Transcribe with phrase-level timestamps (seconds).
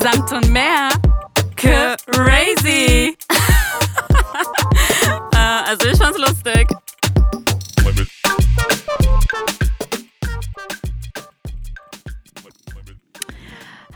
[0.00, 0.90] Samt und mehr.
[1.56, 3.16] Crazy.
[5.32, 6.68] äh, also ich fand's lustig.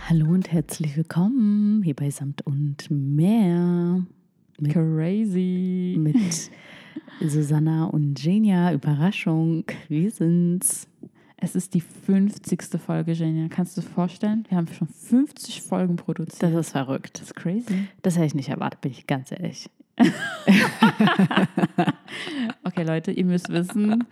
[0.09, 4.05] Hallo und herzlich willkommen hier bei Samt und mehr.
[4.59, 5.97] Mit, Crazy.
[5.99, 6.51] mit
[7.31, 8.73] Susanna und Genia.
[8.73, 10.90] Überraschung, wir sind's.
[11.43, 12.63] Es ist die 50.
[12.85, 13.49] Folge, Genia.
[13.49, 14.45] Kannst du dir vorstellen?
[14.49, 16.43] Wir haben schon 50 Folgen produziert.
[16.43, 17.15] Das ist verrückt.
[17.15, 17.89] Das ist crazy.
[18.03, 19.69] Das hätte ich nicht erwartet, bin ich ganz ehrlich.
[22.63, 24.05] Okay, Leute, ihr müsst wissen,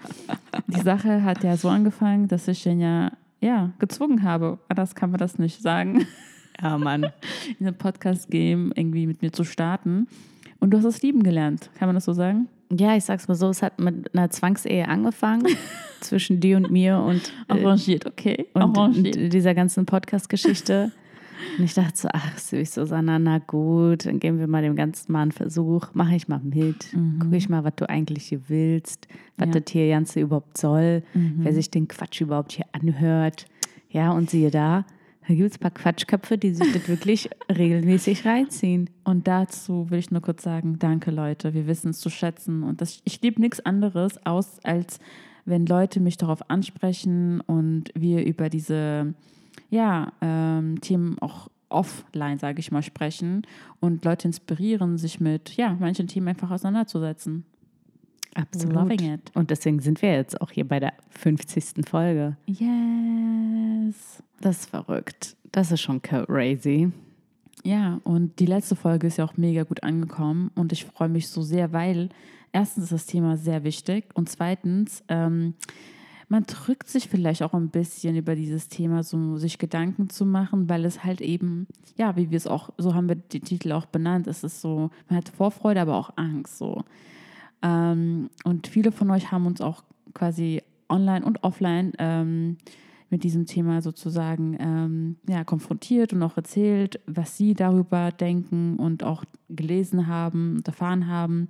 [0.66, 4.58] die Sache hat ja so angefangen, dass ich Genia ja, gezwungen habe.
[4.68, 6.06] Anders kann man das nicht sagen.
[6.60, 7.04] Ja, Mann.
[7.60, 10.08] In einem Podcast-Game irgendwie mit mir zu starten.
[10.60, 11.70] Und du hast es lieben gelernt.
[11.78, 12.48] Kann man das so sagen?
[12.70, 15.46] Ja, ich sag's mal so, es hat mit einer Zwangsehe angefangen
[16.00, 18.46] zwischen dir und mir und, äh, Arrangiert, okay.
[18.52, 19.16] und, Arrangiert.
[19.16, 20.92] und dieser ganzen Podcast-Geschichte.
[21.56, 25.12] Und ich dachte so, ach süß, Susanna, na gut, dann geben wir mal dem Ganzen
[25.12, 25.86] mal einen Versuch.
[25.94, 26.88] Mache ich mal mit.
[27.20, 29.52] Gucke ich mal, was du eigentlich hier willst, was Mhm.
[29.54, 29.58] Ja.
[29.60, 29.64] Mhm.
[29.64, 33.46] das hier Ganze überhaupt soll, wer sich den Quatsch überhaupt hier anhört.
[33.88, 34.84] Ja, und siehe da,
[35.28, 38.88] da gibt es ein paar Quatschköpfe, die sich das wirklich regelmäßig reinziehen.
[39.04, 42.62] Und dazu will ich nur kurz sagen, danke Leute, wir wissen es zu schätzen.
[42.62, 44.98] Und das, ich liebe nichts anderes, aus als
[45.44, 49.12] wenn Leute mich darauf ansprechen und wir über diese
[49.68, 53.42] ja, ähm, Themen auch offline, sage ich mal, sprechen
[53.80, 57.44] und Leute inspirieren, sich mit ja, manchen Themen einfach auseinanderzusetzen.
[58.38, 58.74] Absolut.
[58.74, 59.32] Loving it.
[59.34, 61.88] Und deswegen sind wir jetzt auch hier bei der 50.
[61.88, 62.36] Folge.
[62.46, 64.22] Yes.
[64.40, 65.36] Das ist verrückt.
[65.50, 66.92] Das ist schon crazy.
[67.64, 71.28] Ja, und die letzte Folge ist ja auch mega gut angekommen und ich freue mich
[71.28, 72.08] so sehr, weil
[72.52, 75.54] erstens ist das Thema sehr wichtig und zweitens, ähm,
[76.28, 80.68] man drückt sich vielleicht auch ein bisschen über dieses Thema, so sich Gedanken zu machen,
[80.68, 83.86] weil es halt eben, ja, wie wir es auch, so haben wir den Titel auch
[83.86, 86.84] benannt, es ist so, man hat Vorfreude, aber auch Angst so.
[87.62, 89.82] Ähm, und viele von euch haben uns auch
[90.14, 92.56] quasi online und offline ähm,
[93.10, 99.02] mit diesem Thema sozusagen ähm, ja, konfrontiert und auch erzählt, was sie darüber denken und
[99.02, 101.48] auch gelesen haben und erfahren haben.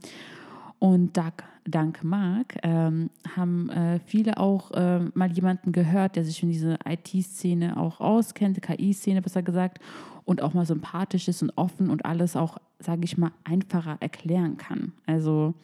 [0.78, 6.42] Und dank, dank Marc ähm, haben äh, viele auch äh, mal jemanden gehört, der sich
[6.42, 9.80] in diese IT-Szene auch auskennt, KI-Szene besser gesagt,
[10.24, 14.58] und auch mal sympathisch ist und offen und alles auch, sage ich mal, einfacher erklären
[14.58, 14.92] kann.
[15.06, 15.54] Also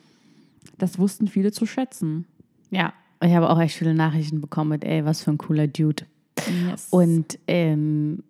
[0.79, 2.27] das wussten viele zu schätzen.
[2.71, 2.93] Ja,
[3.23, 6.05] ich habe auch echt viele Nachrichten bekommen mit, ey, was für ein cooler Dude.
[6.69, 6.89] Yes.
[6.91, 8.23] Und ähm,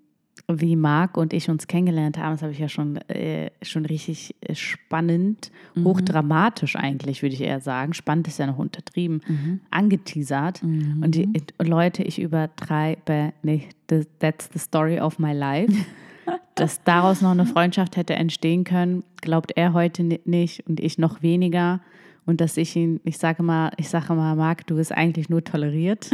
[0.53, 4.35] wie Marc und ich uns kennengelernt haben, das habe ich ja schon, äh, schon richtig
[4.43, 5.51] äh, spannend,
[5.83, 7.95] hochdramatisch eigentlich, würde ich eher sagen.
[7.95, 9.23] Spannend ist ja noch untertrieben,
[9.71, 10.63] angeteasert.
[10.63, 11.29] Und die
[11.63, 13.71] Leute, ich übertreibe nicht.
[13.87, 15.73] Das- That's the story of my life.
[16.55, 20.99] Dass daraus noch eine Freundschaft hätte entstehen können, glaubt er heute ni- nicht und ich
[20.99, 21.81] noch weniger.
[22.27, 25.45] Und dass ich ihn, ich sage mal, ich sage mal, Marc, du bist eigentlich nur
[25.45, 26.11] toleriert.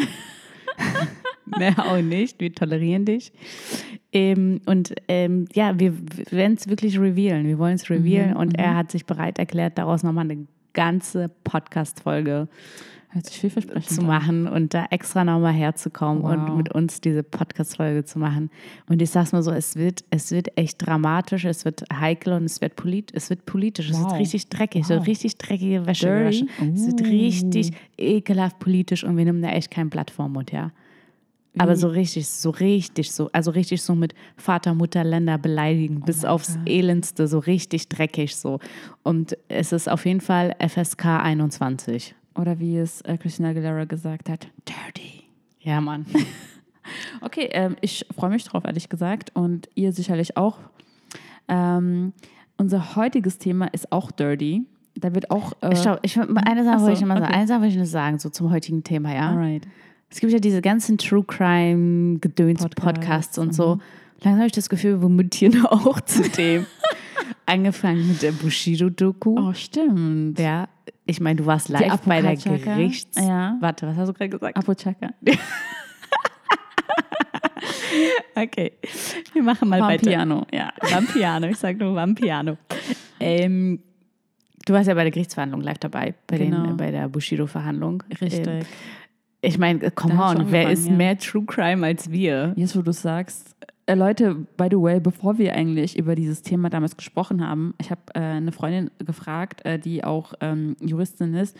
[1.59, 2.41] Mehr auch nicht.
[2.41, 3.32] Wir tolerieren dich.
[4.12, 5.94] Ähm, und ähm, ja, wir
[6.31, 7.47] werden es wirklich revealen.
[7.47, 8.37] Wir wollen es revealen.
[8.37, 12.49] und er hat sich bereit erklärt, daraus nochmal eine ganze Podcast-Folge
[13.87, 16.32] zu machen und da extra nochmal herzukommen Wow.
[16.48, 18.50] und mit uns diese Podcast-Folge zu machen.
[18.88, 22.44] Und ich sag's mal so, es wird, es wird echt dramatisch, es wird heikel und
[22.44, 23.91] es wird, polit, es wird politisch.
[23.91, 24.10] Es Wow.
[24.12, 25.06] wird richtig dreckig, so Wow.
[25.06, 26.06] richtig dreckige Wäsche.
[26.09, 26.49] Gewaschen.
[26.75, 30.70] Es wird richtig ekelhaft politisch und wir nehmen da echt kein Blatt vorm Mund, ja.
[31.59, 36.04] Aber so richtig, so richtig, so, also richtig so mit Vater, Mutter, Länder beleidigen, Oh
[36.06, 38.60] bis aufs Elendste, so richtig dreckig so.
[39.03, 42.15] Und es ist auf jeden Fall FSK 21.
[42.35, 45.25] Oder wie es äh, Christina Aguilera gesagt hat, dirty.
[45.61, 46.07] Ja, Mann.
[47.21, 49.31] Okay, ähm, ich freue mich drauf, ehrlich gesagt.
[49.35, 50.59] Und ihr sicherlich auch.
[51.47, 52.13] Ähm,
[52.57, 54.63] unser heutiges Thema ist auch dirty.
[54.97, 55.53] Da wird auch.
[55.61, 57.25] Äh, Ich, glaub, ich eine Sache Ach so, wollte ich noch mal sagen.
[57.27, 57.35] okay.
[57.35, 59.29] Eine Sache wollte ich noch sagen, so zum heutigen Thema, ja.
[59.31, 59.69] alright.
[60.09, 63.79] Es gibt ja diese ganzen True Crime Gedöns Podcasts, Podcasts und so.
[64.23, 66.67] Langsam habe ich das Gefühl, wir mutieren auch zu dem.
[67.47, 69.37] Angefangen mit der Bushido-Doku.
[69.38, 70.38] Oh, stimmt.
[70.38, 70.69] Ja,
[71.06, 72.37] ich meine, du warst live bei der.
[72.37, 73.19] Gerichts...
[73.21, 73.56] Ja.
[73.61, 74.56] Warte, was hast du gerade gesagt?
[74.56, 75.11] Apochaka.
[78.35, 78.73] Okay,
[79.32, 80.05] wir machen mal weiter.
[80.05, 80.73] Vampiano, ja.
[80.81, 82.56] Vampiano, ich sage nur Vampiano.
[83.19, 83.81] Ähm,
[84.65, 86.62] du warst ja bei der Gerichtsverhandlung live dabei, bei, Genau.
[86.67, 88.03] den, bei der Bushido-Verhandlung.
[88.21, 88.47] Richtig.
[88.47, 88.61] Ähm,
[89.43, 90.93] ich meine, come Da on, wer ist ja.
[90.93, 92.53] mehr True Crime als wir?
[92.56, 93.56] Jetzt, wo du sagst.
[93.90, 97.90] Äh, Leute, by the way, bevor wir eigentlich über dieses Thema damals gesprochen haben, ich
[97.90, 101.56] habe äh, eine Freundin gefragt, äh, die auch ähm, Juristin ist,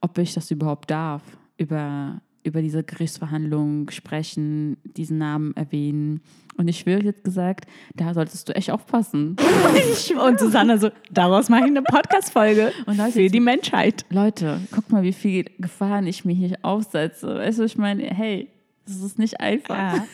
[0.00, 1.20] ob ich das überhaupt darf,
[1.58, 6.20] über über diese Gerichtsverhandlung sprechen, diesen Namen erwähnen.
[6.58, 9.36] Und ich will jetzt gesagt, da solltest du echt aufpassen.
[10.26, 12.70] Und Susanne so, daraus mache ich eine Podcast-Folge
[13.12, 14.04] für die Menschheit.
[14.10, 17.34] Leute, guck mal, wie viel Gefahren ich mir hier aufsetze.
[17.34, 18.50] Weißt du, ich meine, hey,
[18.84, 19.96] das ist nicht einfach.
[19.96, 20.06] Ja.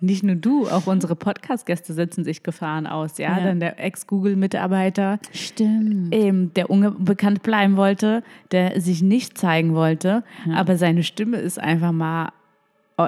[0.00, 3.16] Nicht nur du, auch unsere Podcast-Gäste setzen sich Gefahren aus.
[3.18, 3.44] Ja, Ja.
[3.44, 6.14] dann der Ex-Google-Mitarbeiter, Stimmt.
[6.14, 10.22] ähm, der unbekannt bleiben wollte, der sich nicht zeigen wollte,
[10.54, 12.32] aber seine Stimme ist einfach mal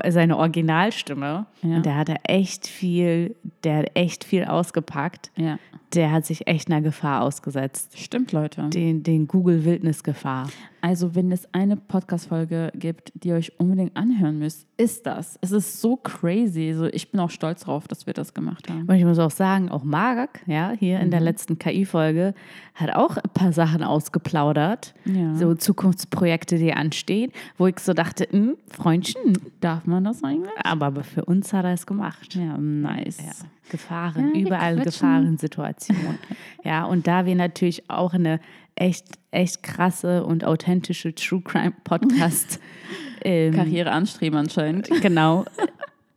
[0.08, 1.46] seine Originalstimme.
[1.62, 1.76] Ja.
[1.76, 5.30] Und der hatte echt viel, der hat echt viel ausgepackt.
[5.36, 5.58] Ja,
[5.96, 7.98] Der hat sich echt einer Gefahr ausgesetzt.
[7.98, 8.68] stimmt, Leute.
[8.68, 10.48] Den, den Google-Wildnis-Gefahr.
[10.82, 15.36] Also, wenn es eine Podcast-Folge gibt, die ihr euch unbedingt anhören müsst, ist das.
[15.40, 16.68] Es ist so crazy.
[16.68, 18.82] Also, ich bin auch stolz drauf, dass wir das gemacht haben.
[18.82, 22.34] Und ich muss auch sagen, auch Marek, ja, hier in der letzten KI-Folge,
[22.74, 24.94] hat auch ein paar Sachen ausgeplaudert.
[25.06, 25.34] Ja.
[25.34, 30.52] So Zukunftsprojekte, die anstehen, wo ich so dachte, hm, Freundchen, Darf man das eigentlich?
[30.62, 32.34] aber für uns hat er es gemacht.
[32.34, 33.18] Ja, nice.
[33.18, 33.32] Ja,
[33.70, 34.76] Gefahren, Ja, überall.
[34.80, 36.18] Gefahrensituationen.
[36.64, 38.40] ja, und da wir natürlich auch eine
[38.74, 42.60] echt, echt krasse und authentische True Crime Podcast
[43.24, 44.88] ähm, Karriere anstreben anscheinend.
[45.00, 45.44] Genau.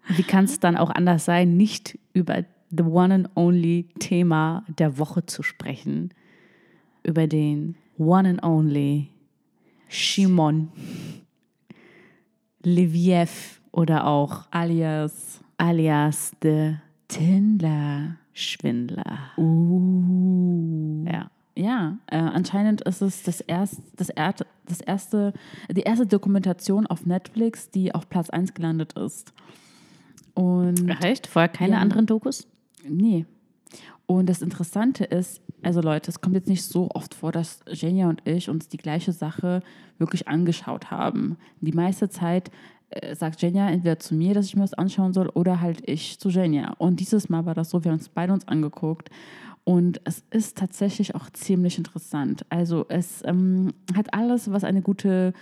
[0.09, 4.97] Wie kann es dann auch anders sein, nicht über the one and only Thema der
[4.97, 6.13] Woche zu sprechen?
[7.03, 9.09] Über den one and only
[9.87, 10.69] Shimon
[12.61, 16.77] Leviev oder auch Alias alias the
[17.09, 18.15] Tindler.
[18.33, 19.31] Schwindler.
[19.37, 21.05] Uh.
[21.05, 21.29] Ja.
[21.57, 24.33] Ja, äh, anscheinend ist es das, erst, das, er,
[24.65, 25.33] das erste,
[25.69, 29.33] die erste Dokumentation auf Netflix, die auf Platz 1 gelandet ist.
[30.35, 31.27] Und Echt?
[31.27, 31.79] Vorher keine Ja.
[31.79, 32.47] anderen Dokus?
[32.87, 33.25] Nee.
[34.05, 38.07] Und das Interessante ist, also Leute, es kommt jetzt nicht so oft vor, dass Jenja
[38.07, 39.61] und ich uns die gleiche Sache
[39.97, 41.35] wirklich angeschaut haben.
[41.59, 42.51] Die meiste Zeit
[43.13, 46.29] sagt Jenja entweder zu mir, dass ich mir das anschauen soll, oder halt ich zu
[46.29, 46.73] Jenja.
[46.77, 49.09] Und dieses Mal war das so, wir haben uns beide uns angeguckt.
[49.63, 52.45] Und es ist tatsächlich auch ziemlich interessant.
[52.49, 55.33] Also es ähm, hat alles, was eine gute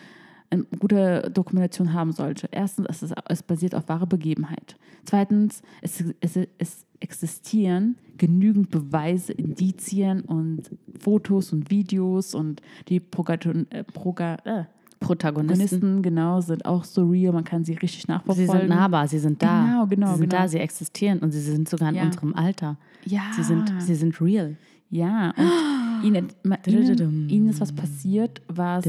[0.49, 2.47] eine gute Dokumentation haben sollte.
[2.51, 4.77] Erstens, es, ist, es basiert auf wahre Begebenheit.
[5.03, 13.69] Zweitens, es, es, es existieren genügend Beweise, Indizien und Fotos und Videos und die Progaton,
[13.71, 14.63] äh, Proga, äh,
[14.99, 15.57] Protagonisten.
[15.79, 18.59] Protagonisten, genau, sind auch so real, man kann sie richtig Sie nachverfolgen.
[18.59, 19.65] sind nahbar, sie sind da.
[19.65, 20.41] Genau, genau, Sie sind genau.
[20.43, 22.03] da, sie existieren und sie sind sogar in Ja.
[22.05, 22.77] unserem Alter.
[23.05, 24.57] Ja, Sie sind, sie sind real.
[24.89, 25.33] ja.
[25.37, 25.45] Und
[26.05, 26.27] ihnen,
[26.67, 28.85] ihnen, ihnen ist was passiert, was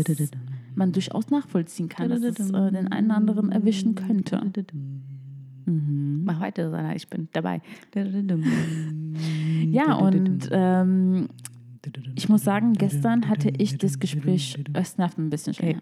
[0.75, 4.41] man durchaus nachvollziehen kann, dass es äh, den einen anderen erwischen könnte.
[5.67, 7.61] Mach weiter, Sana, ich bin dabei.
[9.71, 11.29] Ja, und ähm,
[12.15, 15.69] ich muss sagen, gestern hatte ich das Gespräch, es nervt ein bisschen schon.
[15.69, 15.79] Okay.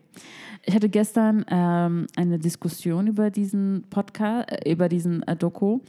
[0.64, 5.80] Ich hatte gestern ähm, eine Diskussion über diesen Podcast, äh, über diesen äh, Doku.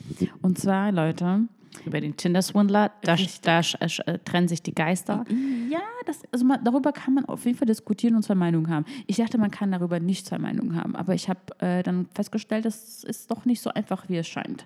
[0.42, 1.48] Und zwar, Leute,
[1.86, 5.26] Über den Tinder-Swindler, da, da äh, trennen sich die Geister.
[5.70, 8.86] ja, das, also man, darüber kann man auf jeden Fall diskutieren und zwei Meinungen haben.
[9.06, 12.66] Ich dachte, man kann darüber nicht zwei Meinungen haben, aber ich habe äh, dann festgestellt,
[12.66, 14.66] das ist doch nicht so einfach, wie es scheint.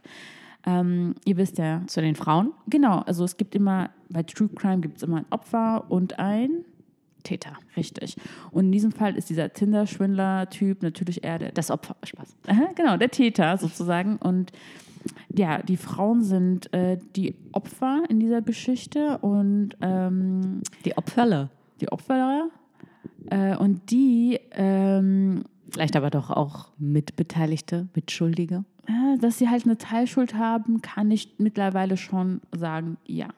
[0.65, 4.79] Ähm, ihr wisst ja, Zu den Frauen, genau, also es gibt immer, bei True Crime
[4.81, 6.65] gibt es immer ein Opfer und ein
[7.23, 7.53] Täter.
[7.77, 8.15] Richtig.
[8.51, 12.35] Und in diesem Fall ist dieser Tinder-Schwindler-Typ natürlich eher der, Das Opfer, Spaß.
[12.47, 14.17] Aha, genau, der Täter sozusagen.
[14.17, 14.51] Und
[15.35, 21.49] ja, die Frauen sind äh, die Opfer in dieser Geschichte und ähm, Die Opferle.
[21.79, 22.49] die Opfer.
[23.29, 28.65] Äh, und die, ähm, Vielleicht aber doch auch Mitbeteiligte, Mitschuldige.
[29.19, 33.29] Dass sie halt eine Teilschuld haben, kann ich mittlerweile schon sagen, ja.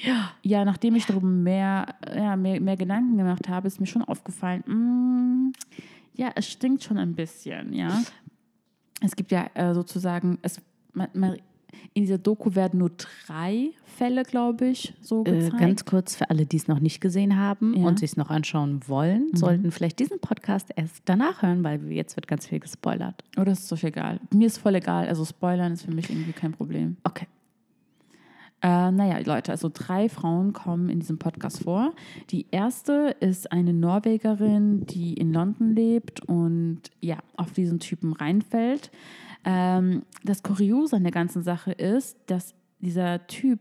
[0.00, 0.30] Ja.
[0.42, 4.62] Ja, nachdem ich darüber mehr, ja, mehr, mehr Gedanken gemacht habe, ist mir schon aufgefallen,
[4.66, 5.52] mm,
[6.14, 8.02] ja, es stinkt schon ein bisschen, ja.
[9.00, 10.60] Es gibt ja äh, sozusagen, es,
[10.92, 11.36] man, man,
[11.94, 12.90] in dieser Doku werden nur
[13.26, 15.58] drei Fälle, glaube ich, so Äh, gezeigt.
[15.58, 17.86] ganz kurz für alle, die es noch nicht gesehen haben Ja.
[17.86, 22.16] und sich es noch anschauen wollen, sollten vielleicht diesen Podcast erst danach hören, weil jetzt
[22.16, 23.24] wird ganz viel gespoilert.
[23.38, 24.20] oh, das ist doch egal.
[24.34, 25.08] Mir ist voll egal.
[25.08, 26.96] Also Spoilern ist für mich irgendwie kein Problem.
[27.04, 27.26] Okay.
[28.62, 31.92] Äh, naja, Leute, also drei Frauen kommen in diesem Podcast vor.
[32.30, 38.90] Die erste ist eine Norwegerin, die in London lebt und ja, auf diesen Typen reinfällt.
[39.44, 43.60] Ähm, das Kuriose an der ganzen Sache ist, dass dieser Typ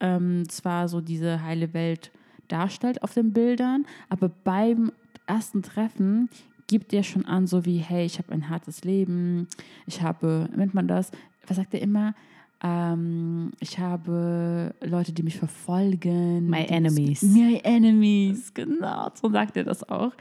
[0.00, 2.10] ähm, zwar so diese heile Welt
[2.48, 4.92] darstellt auf den Bildern, aber beim
[5.26, 6.28] ersten Treffen
[6.68, 9.48] gibt er schon an, so wie, hey, ich habe ein hartes Leben,
[9.86, 11.10] ich habe, nennt man das,
[11.46, 12.14] was sagt er immer?
[12.62, 16.48] Ähm, ich habe Leute, die mich verfolgen.
[16.48, 17.22] My enemies.
[17.22, 19.10] My enemies, genau.
[19.14, 20.12] So sagt er das auch.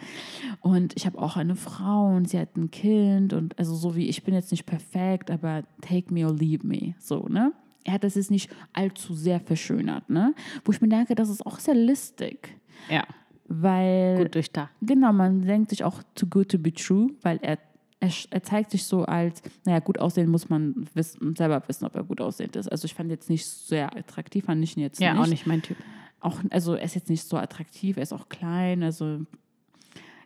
[0.62, 3.34] Und ich habe auch eine Frau und sie hat ein Kind.
[3.34, 6.96] Und also so wie ich bin jetzt nicht perfekt, aber take me or leave me.
[7.00, 7.54] So, ne?
[7.86, 10.34] Er hat das jetzt nicht allzu sehr verschönert, ne?
[10.66, 12.58] Wo ich mir denke, das ist auch sehr listig.
[12.90, 13.04] Ja,
[13.48, 14.72] Weil gut durchdacht.
[14.82, 17.60] Genau, man denkt sich auch too good to be true, weil er,
[18.00, 21.96] er, er zeigt sich so als, naja, gut aussehen muss man wissen, selber wissen, ob
[21.96, 22.68] er gut aussehend ist.
[22.72, 25.22] Also ich fand jetzt nicht sehr attraktiv, fand ich ihn jetzt Ja, nicht.
[25.22, 25.78] auch nicht mein Typ.
[26.20, 29.22] Auch, also er ist jetzt nicht so attraktiv, er ist auch klein, also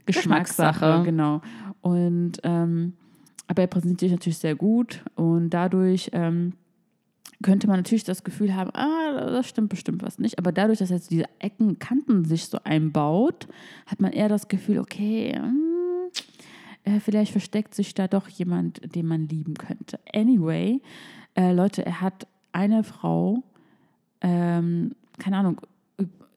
[0.06, 0.72] Geschmackssache.
[0.74, 1.42] Geschmackssache, genau.
[1.82, 2.94] Und ähm,
[3.48, 6.54] aber er präsentiert sich natürlich sehr gut und dadurch ähm,
[7.42, 10.38] könnte man natürlich das Gefühl haben, ah, das stimmt bestimmt was nicht.
[10.38, 13.48] Aber dadurch, dass jetzt diese Ecken, Kanten sich so einbaut,
[13.88, 15.69] hat man eher das Gefühl, okay, hm,
[16.90, 20.00] äh, vielleicht versteckt sich da doch jemand, den man lieben könnte.
[20.14, 20.82] Anyway,
[21.36, 23.44] äh, Leute, er hat eine Frau,
[24.22, 25.62] ähm, keine Ahnung,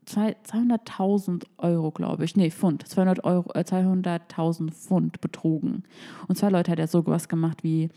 [0.05, 5.85] zwei- 200.000 Euro, glaube ich, nee, Pfund, 200 Euro, äh, 200.000 Pfund betrogen.
[6.29, 7.89] Und zwar, Leute, hat er so was gemacht wie,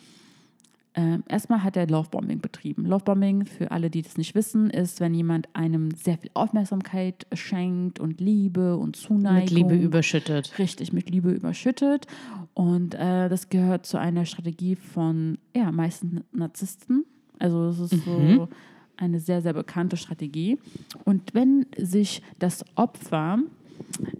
[0.97, 2.85] ähm, erstmal hat er Lovebombing betrieben.
[2.85, 7.99] Lovebombing, für alle, die das nicht wissen, ist, wenn jemand einem sehr viel Aufmerksamkeit schenkt
[7.99, 9.41] und Liebe und Zuneigung.
[9.41, 10.57] Mit Liebe überschüttet.
[10.57, 12.07] Richtig, mit Liebe überschüttet.
[12.53, 17.03] Und äh, das gehört zu einer Strategie von, ja, meistens Narzissten.
[17.39, 18.47] Also es ist so
[18.95, 20.57] eine sehr, sehr bekannte Strategie.
[21.03, 23.39] Und wenn sich das Opfer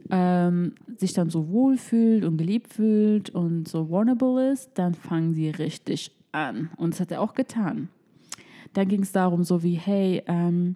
[0.10, 5.50] ähm, sich dann so wohlfühlt und geliebt fühlt und so vulnerable ist, dann fangen sie
[5.50, 6.70] richtig an.
[6.78, 7.90] Und das hat er auch getan.
[8.74, 10.76] Dann ging es darum, so wie, hey, ähm,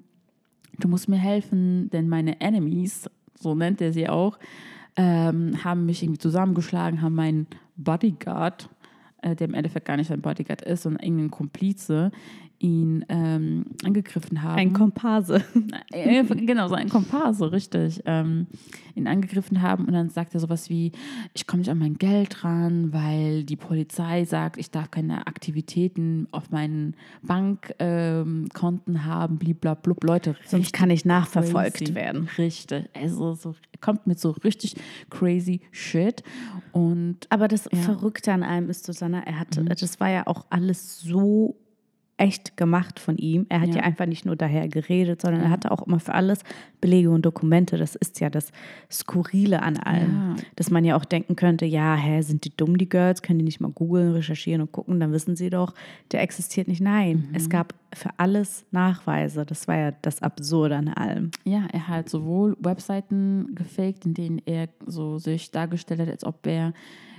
[0.79, 4.39] du musst mir helfen, denn meine Enemies, so nennt er sie auch,
[4.95, 8.69] ähm, haben mich irgendwie zusammengeschlagen, haben meinen Bodyguard,
[9.21, 12.11] äh, der im Endeffekt gar nicht sein Bodyguard ist, sondern irgendein Komplize,
[12.59, 14.57] ihn ähm, angegriffen haben.
[14.59, 15.43] Ein Komparse.
[15.91, 18.47] Äh, genau, so ein Komparse, richtig, ähm,
[18.95, 20.91] ihn angegriffen haben und dann sagt er sowas wie,
[21.33, 26.27] ich komme nicht an mein Geld ran, weil die Polizei sagt, ich darf keine Aktivitäten
[26.31, 30.03] auf meinen Bankkonten haben, bliblablub.
[30.03, 31.95] Leute, Sonst kann ich nachverfolgt crazy.
[31.95, 32.29] werden.
[32.37, 34.75] Richtig, also so, kommt mit so richtig
[35.09, 36.23] crazy Shit
[36.71, 40.99] und Aber das Verrückte an allem ist, Susanna, er hatte, das war ja auch alles
[40.99, 41.55] so
[42.19, 43.45] echt gemacht von ihm.
[43.49, 43.81] Er hat ja, Ja.
[43.83, 46.39] einfach nicht nur daher geredet, sondern er hatte auch immer für alles
[46.81, 47.77] Belege und Dokumente.
[47.77, 48.51] Das ist ja das
[48.91, 50.35] Skurrile an allem.
[50.38, 50.43] Ja.
[50.55, 53.21] Dass man ja auch denken könnte, ja, hä, sind die dumm, die Girls?
[53.21, 54.99] Können die nicht mal googeln, recherchieren und gucken?
[54.99, 55.73] Dann wissen sie doch,
[56.11, 56.81] der existiert nicht.
[56.81, 59.45] Nein, es gab für alles Nachweise.
[59.45, 61.31] Das war ja das Absurde an allem.
[61.45, 66.45] Ja, er hat sowohl Webseiten gefaked, in denen er so sich dargestellt hat, als ob
[66.45, 66.73] er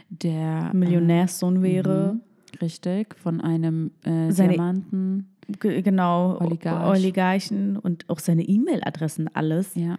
[0.09, 2.17] der Millionärssohn wäre.
[2.17, 2.30] äh,
[2.61, 5.27] richtig von einem äh, Seine- Diamanten.
[5.61, 6.97] Ge- Genau, Oligarch.
[6.99, 9.97] Oligarchen und auch seine E-Mail-Adressen, alles, Ja,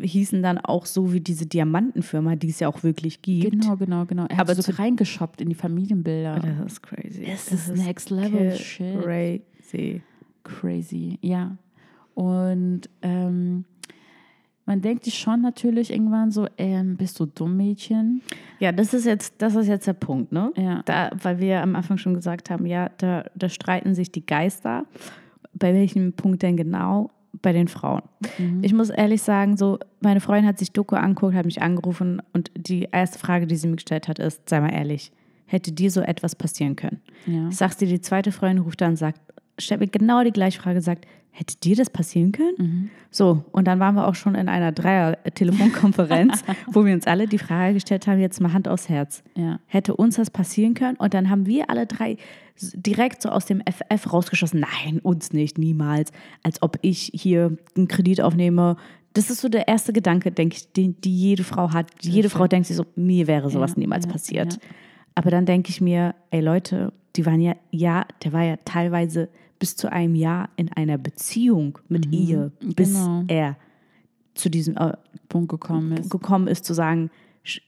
[0.00, 3.50] hießen dann auch so wie diese Diamantenfirma, die es ja auch wirklich gibt.
[3.52, 4.26] genau, genau, genau.
[4.28, 6.40] Er Aber hat so reingeschoppt in die Familienbilder.
[6.40, 7.24] Das ist crazy.
[7.24, 9.00] Es ist next level shit.
[9.02, 10.02] Crazy.
[10.42, 11.56] Crazy, ja.
[12.14, 13.64] Und ähm,
[14.68, 18.20] man denkt sich schon natürlich irgendwann so, ähm, bist du dumm, Mädchen?
[18.60, 20.52] Ja, das ist jetzt, das ist jetzt der Punkt, ne?
[20.56, 20.82] Ja.
[20.84, 24.84] Da, weil wir am Anfang schon gesagt haben, ja, da, da streiten sich die Geister.
[25.54, 27.10] Bei welchem Punkt denn genau?
[27.40, 28.02] Bei den Frauen.
[28.36, 28.62] Mhm.
[28.62, 32.50] Ich muss ehrlich sagen, so, meine Freundin hat sich Doku angeguckt, hat mich angerufen und
[32.54, 35.12] die erste Frage, die sie mir gestellt hat, ist, sei mal ehrlich,
[35.46, 37.00] hätte dir so etwas passieren können?
[37.26, 37.48] Ja.
[37.48, 39.20] Ich sag's dir, die zweite Freundin ruft an und sagt,
[39.58, 42.54] stellt mir genau die gleiche Frage, sagt, hätte dir das passieren können?
[42.58, 42.90] Mhm.
[43.10, 47.38] So, und dann waren wir auch schon in einer Dreier-Telefonkonferenz, wo wir uns alle die
[47.38, 49.22] Frage gestellt haben, jetzt mal Hand aufs Herz.
[49.36, 49.60] Ja.
[49.66, 50.96] Hätte uns das passieren können?
[50.96, 52.16] Und dann haben wir alle drei
[52.74, 56.10] direkt so aus dem FF rausgeschossen, nein, uns nicht, niemals.
[56.42, 58.76] Als ob ich hier einen Kredit aufnehme.
[59.14, 61.90] Das ist so der erste Gedanke, denke ich, den die jede Frau hat.
[62.00, 64.58] Jede Frau denkt sich so, mir wäre sowas Ja, niemals ja, passiert.
[65.14, 69.28] Aber dann denke ich mir, ey Leute, die waren ja, ja, der war ja teilweise
[69.58, 73.24] bis zu einem Jahr in einer Beziehung mit ihr, bis genau.
[73.28, 73.56] er
[74.34, 74.92] zu diesem äh,
[75.28, 76.10] Punkt gekommen ist.
[76.10, 77.10] gekommen ist, zu sagen,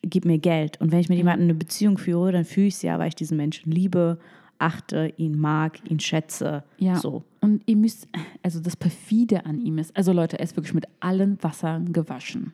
[0.03, 0.81] gib mir Geld.
[0.81, 3.15] Und wenn ich mit jemandem eine Beziehung führe, dann fühle ich es ja, weil ich
[3.15, 4.19] diesen Menschen liebe,
[4.59, 6.65] achte, ihn mag, ihn schätze.
[6.79, 6.97] Ja.
[6.97, 7.25] So.
[7.41, 8.07] Und ihr müsst,
[8.43, 12.53] also das Perfide an ihm ist, also Leute, er ist wirklich mit allen Wassern gewaschen.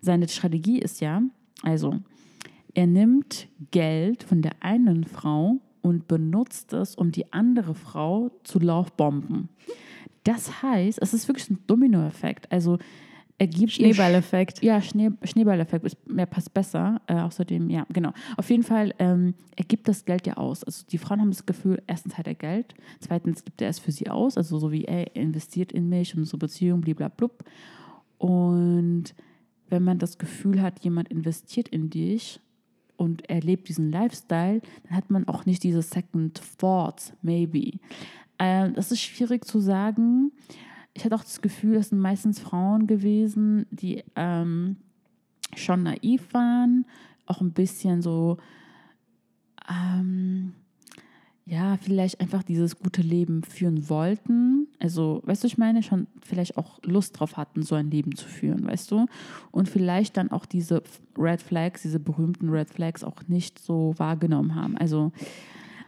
[0.00, 1.22] Seine Strategie ist ja,
[1.62, 1.96] also,
[2.74, 8.58] er nimmt Geld von der einen Frau und benutzt es, um die andere Frau zu
[8.58, 9.48] Laufbomben.
[10.24, 12.50] Das heißt, es ist wirklich ein Dominoeffekt.
[12.50, 12.78] Also,
[13.38, 14.62] er gibt Schneeballeffekt.
[14.62, 17.00] Ja, Schnee, Schneeballeffekt ist, mehr passt besser.
[17.08, 18.12] Äh, außerdem, ja, genau.
[18.36, 20.62] Auf jeden Fall, ähm, er gibt das Geld ja aus.
[20.62, 23.90] Also die Frauen haben das Gefühl, erstens hat er Geld, zweitens gibt er es für
[23.90, 27.30] sie aus, also so wie er investiert in mich und so Beziehung, blablabla.
[28.18, 29.12] Und
[29.68, 32.38] wenn man das Gefühl hat, jemand investiert in dich
[33.02, 37.78] und erlebt diesen Lifestyle, dann hat man auch nicht diese Second Thoughts, maybe.
[38.38, 40.32] Äh, das ist schwierig zu sagen
[40.94, 44.76] ich hatte auch das Gefühl, das sind meistens Frauen gewesen, die ähm,
[45.56, 46.84] schon naiv waren,
[47.26, 48.38] auch ein bisschen so,
[49.68, 50.54] ähm,
[51.44, 54.68] ja, vielleicht einfach dieses gute Leben führen wollten.
[54.78, 58.28] Also, weißt du, ich meine, schon vielleicht auch Lust drauf hatten, so ein Leben zu
[58.28, 59.06] führen, weißt du?
[59.50, 60.82] Und vielleicht dann auch diese
[61.18, 64.76] Red Flags, diese berühmten Red Flags auch nicht so wahrgenommen haben.
[64.76, 65.10] Also.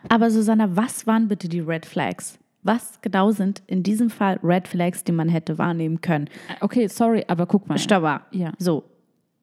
[0.09, 2.39] Aber Susanna, was waren bitte die Red Flags?
[2.63, 6.29] Was genau sind in diesem Fall Red Flags, die man hätte wahrnehmen können?
[6.61, 7.79] Okay, sorry, aber guck mal.
[7.79, 8.53] Stopp Ja.
[8.59, 8.85] So.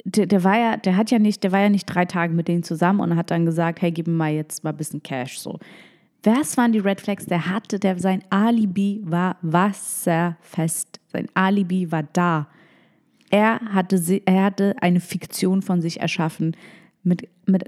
[0.03, 2.47] Der, der, war ja, der hat ja nicht, der war ja nicht drei Tage mit
[2.47, 5.37] denen zusammen und hat dann gesagt, hey, gib mir mal jetzt mal ein bisschen Cash.
[5.39, 5.59] So.
[6.23, 7.25] Was waren die Red Flags?
[7.25, 10.99] Der hatte, der, sein Alibi war wasserfest.
[11.07, 12.47] Sein Alibi war da.
[13.31, 16.55] Er hatte, er hatte eine Fiktion von sich erschaffen
[17.03, 17.63] mit, mit,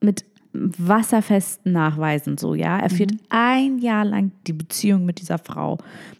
[0.00, 2.78] mit wasserfesten Nachweisen so, ja.
[2.78, 3.20] Er führt mhm.
[3.28, 5.78] ein Jahr lang die Beziehung mit dieser Frau.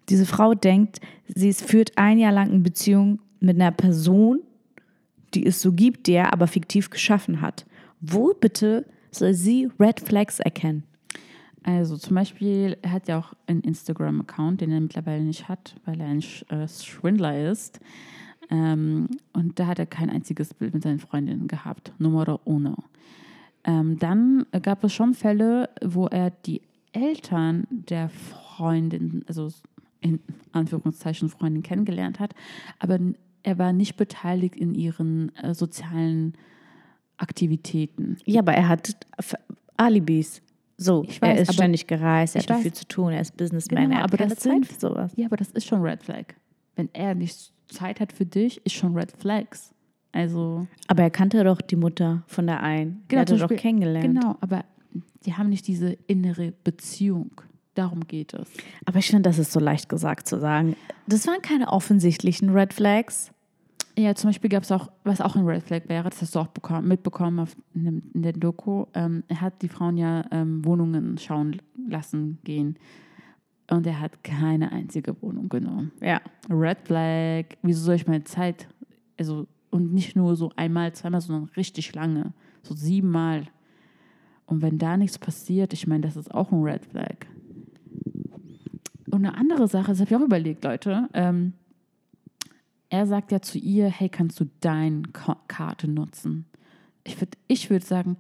[0.08, 4.40] Diese Frau denkt, sie führt ein Jahr lang eine Beziehung mit einer Person,
[5.34, 7.66] die es so gibt, die er aber fiktiv geschaffen hat.
[8.00, 10.84] Wo bitte soll sie Red Flags erkennen?
[11.66, 16.00] Also zum Beispiel, er hat ja auch einen Instagram-Account, den er mittlerweile nicht hat, weil
[16.00, 17.80] er ein äh, Schwindler ist.
[18.50, 21.92] Ähm, und da hat er kein einziges Bild mit seinen Freundinnen gehabt.
[21.98, 22.76] Numero uno.
[23.64, 29.48] Ähm, dann gab es schon Fälle, wo er die Eltern der Freundin, also
[30.00, 30.20] in
[30.52, 32.32] Anführungszeichen Freundin kennengelernt hat,
[32.78, 33.00] aber
[33.42, 36.34] er war nicht beteiligt in ihren äh, sozialen
[37.16, 38.18] Aktivitäten.
[38.24, 38.96] Ja, aber er hat
[39.76, 40.42] Alibis.
[40.78, 43.84] So, weiß, er ist ständig gereist, er hat weiß, viel zu tun, er ist Businessman,
[43.84, 45.12] genau, er hat aber keine das Zeit für sowas.
[45.16, 46.34] Ja, aber das ist schon Red Flag.
[46.74, 49.72] Wenn er nicht Zeit hat für dich, ist schon Red Flags.
[50.12, 50.66] Also.
[50.86, 53.02] Aber er kannte doch die Mutter von der einen.
[53.08, 54.06] Genau, er hatte doch kennengelernt.
[54.06, 54.64] Genau, aber
[55.24, 57.30] die haben nicht diese innere Beziehung.
[57.74, 58.48] Darum geht es.
[58.86, 60.76] Aber ich finde, das ist so leicht gesagt zu sagen.
[61.06, 63.30] Das waren keine offensichtlichen Red Flags.
[63.98, 66.40] Ja, zum Beispiel gab es auch, was auch ein Red Flag wäre, das hast du
[66.40, 68.84] auch bekommen, mitbekommen auf, in, in der Doku.
[68.92, 71.56] Ähm, er hat die Frauen ja ähm, Wohnungen schauen
[71.88, 72.78] lassen gehen.
[73.70, 75.92] Und er hat keine einzige Wohnung genommen.
[76.00, 76.20] Ja.
[76.50, 77.56] Red Flag.
[77.62, 78.68] Wieso soll ich meine Zeit,
[79.18, 82.32] also und nicht nur so einmal, zweimal, sondern richtig lange.
[82.62, 83.44] So siebenmal.
[84.46, 87.26] Und wenn da nichts passiert, ich meine, das ist auch ein Red Flag.
[89.10, 91.08] Und eine andere Sache, das habe ich auch überlegt, Leute.
[91.14, 91.54] Ähm,
[92.88, 95.02] er sagt ja zu ihr, hey, kannst du deine
[95.48, 96.46] Karte nutzen?
[97.04, 98.16] Ich würde ich würd sagen,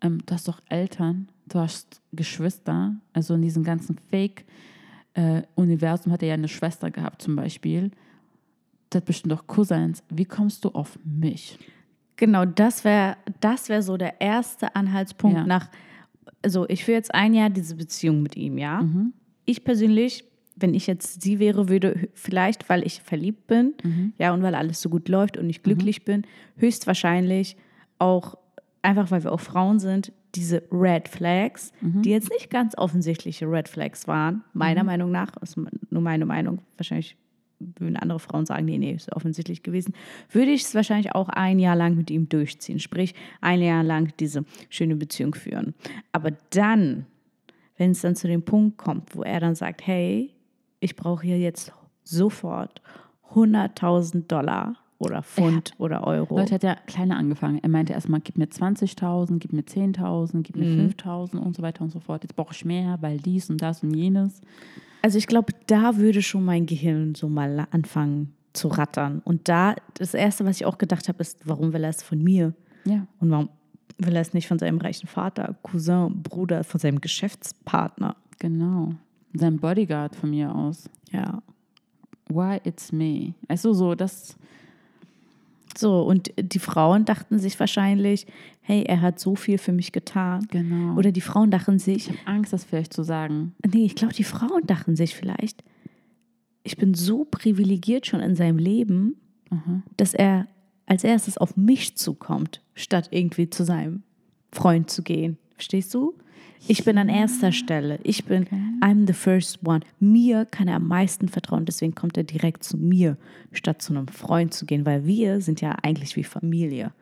[0.00, 2.96] ähm, du hast doch Eltern, du hast Geschwister.
[3.12, 7.90] Also in diesem ganzen Fake-Universum äh, hat er ja eine Schwester gehabt zum Beispiel
[8.90, 10.02] das bestimmt doch Cousins.
[10.10, 11.58] Wie kommst du auf mich?
[12.16, 15.46] Genau, das wäre das wär so der erste Anhaltspunkt ja.
[15.46, 15.70] nach,
[16.42, 18.82] also ich führe jetzt ein Jahr diese Beziehung mit ihm, ja.
[18.82, 19.14] Mhm.
[19.46, 20.24] Ich persönlich,
[20.60, 24.12] wenn ich jetzt sie wäre, würde vielleicht, weil ich verliebt bin, mhm.
[24.18, 26.04] ja, und weil alles so gut läuft und ich glücklich mhm.
[26.04, 27.56] bin, höchstwahrscheinlich
[27.98, 28.36] auch,
[28.82, 32.02] einfach weil wir auch Frauen sind, diese Red Flags, mhm.
[32.02, 34.86] die jetzt nicht ganz offensichtliche Red Flags waren, meiner mhm.
[34.86, 37.16] Meinung nach, ist nur meine Meinung, wahrscheinlich
[37.78, 39.94] würden andere Frauen sagen, nee, nee, ist offensichtlich gewesen,
[40.30, 42.78] würde ich es wahrscheinlich auch ein Jahr lang mit ihm durchziehen.
[42.78, 45.74] Sprich, ein Jahr lang diese schöne Beziehung führen.
[46.12, 47.06] Aber dann,
[47.76, 50.32] wenn es dann zu dem Punkt kommt, wo er dann sagt, hey,
[50.80, 52.82] ich brauche hier jetzt sofort
[53.34, 55.74] 100.000 Dollar oder Pfund ja.
[55.78, 56.38] oder Euro.
[56.38, 57.58] Leute hat ja kleiner angefangen.
[57.62, 60.90] Er meinte erstmal, gib mir 20.000, gib mir 10.000, gib mir mhm.
[60.90, 62.22] 5.000 und so weiter und so fort.
[62.22, 64.42] Jetzt brauche ich mehr, weil dies und das und jenes.
[65.02, 69.22] Also ich glaube, da würde schon mein Gehirn so mal anfangen zu rattern.
[69.24, 72.22] Und da, das Erste, was ich auch gedacht habe, ist, warum will er es von
[72.22, 72.52] mir?
[72.84, 73.06] Ja.
[73.20, 73.48] Und warum
[73.96, 78.16] will er es nicht von seinem reichen Vater, Cousin, Bruder, von seinem Geschäftspartner?
[78.38, 78.94] Genau.
[79.32, 80.88] Sein Bodyguard von mir aus.
[81.10, 81.42] Ja.
[82.28, 83.34] Why it's me?
[83.48, 84.36] Also so, das
[85.76, 88.26] so, und die Frauen dachten sich wahrscheinlich,
[88.60, 90.46] hey, er hat so viel für mich getan.
[90.50, 90.96] Genau.
[90.96, 92.08] Oder die Frauen dachten sich.
[92.08, 93.54] Ich habe Angst, das vielleicht zu sagen.
[93.66, 95.62] Nee, ich glaube, die Frauen dachten sich vielleicht,
[96.62, 99.16] ich bin so privilegiert schon in seinem Leben,
[99.50, 99.82] mhm.
[99.96, 100.46] dass er
[100.86, 104.02] als erstes auf mich zukommt, statt irgendwie zu seinem
[104.52, 105.38] Freund zu gehen.
[105.54, 106.14] Verstehst du?
[106.68, 107.98] Ich bin an erster Stelle.
[108.02, 108.46] Ich bin,
[108.80, 109.80] I'm the first one.
[109.98, 113.16] Mir kann er am meisten vertrauen, deswegen kommt er direkt zu mir,
[113.52, 116.92] statt zu einem Freund zu gehen, weil wir sind ja eigentlich wie Familie.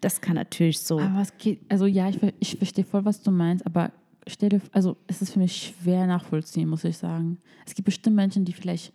[0.00, 1.00] Das kann natürlich so.
[1.00, 3.92] Aber es geht, also ja, ich, ich verstehe voll, was du meinst, aber
[4.26, 7.38] stell dir, also es ist für mich schwer nachvollziehen, muss ich sagen.
[7.66, 8.92] Es gibt bestimmt Menschen, die vielleicht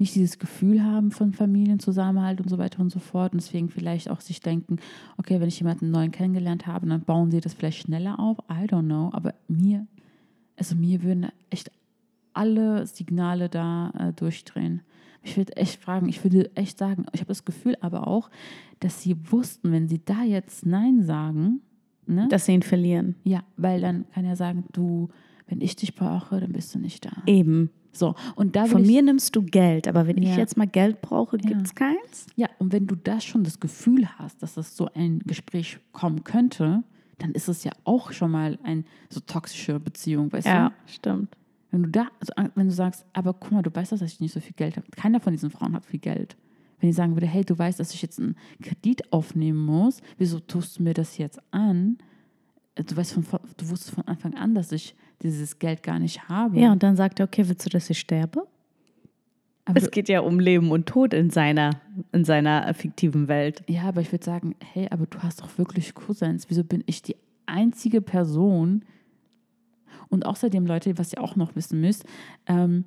[0.00, 4.10] nicht dieses Gefühl haben von Familienzusammenhalt und so weiter und so fort und deswegen vielleicht
[4.10, 4.78] auch sich denken,
[5.18, 8.38] okay, wenn ich jemanden neuen kennengelernt habe, dann bauen sie das vielleicht schneller auf.
[8.50, 9.86] I don't know, aber mir,
[10.56, 11.70] also mir würden echt
[12.32, 14.82] alle Signale da äh, durchdrehen.
[15.22, 18.30] Ich würde echt fragen, ich würde echt sagen, ich habe das Gefühl aber auch,
[18.78, 21.60] dass sie wussten, wenn sie da jetzt Nein sagen,
[22.06, 22.26] ne?
[22.28, 23.16] dass sie ihn verlieren.
[23.24, 25.08] ja, weil dann kann er sagen, du,
[25.46, 27.12] wenn ich dich brauche, dann bist du nicht da.
[27.26, 27.70] Eben.
[27.92, 30.36] So, und da Von ich, mir nimmst du Geld, aber wenn ich Ja.
[30.38, 32.26] jetzt mal Geld brauche, gibt es keins.
[32.36, 36.22] ja, und wenn du da schon das Gefühl hast, dass es so ein Gespräch kommen
[36.24, 36.84] könnte,
[37.18, 40.72] dann ist es ja auch schon mal eine so toxische Beziehung, weißt du?
[40.86, 41.36] stimmt.
[41.72, 44.20] Wenn du da, also wenn du sagst, aber guck mal, du weißt doch, dass ich
[44.20, 44.86] nicht so viel Geld habe.
[44.92, 46.36] Keiner von diesen Frauen hat viel Geld.
[46.80, 50.40] Wenn ich sagen würde, hey, du weißt, dass ich jetzt einen Kredit aufnehmen muss, wieso
[50.40, 51.98] tust du mir das jetzt an?
[52.74, 53.24] Du weißt von,
[53.56, 56.58] du wusstest von Anfang an, dass ich dieses Geld gar nicht habe.
[56.58, 58.46] Ja, und dann sagt er, okay, willst du, dass ich sterbe?
[59.70, 61.80] aber Es geht ja um Leben und Tod in seiner,
[62.12, 63.62] in seiner fiktiven Welt.
[63.68, 66.46] Ja, aber ich würde sagen, hey, aber du hast doch wirklich Cousins.
[66.48, 68.84] Wieso bin ich die einzige Person?
[70.08, 72.04] Und außerdem, Leute, was ihr auch noch wissen müsst,
[72.46, 72.84] ähm,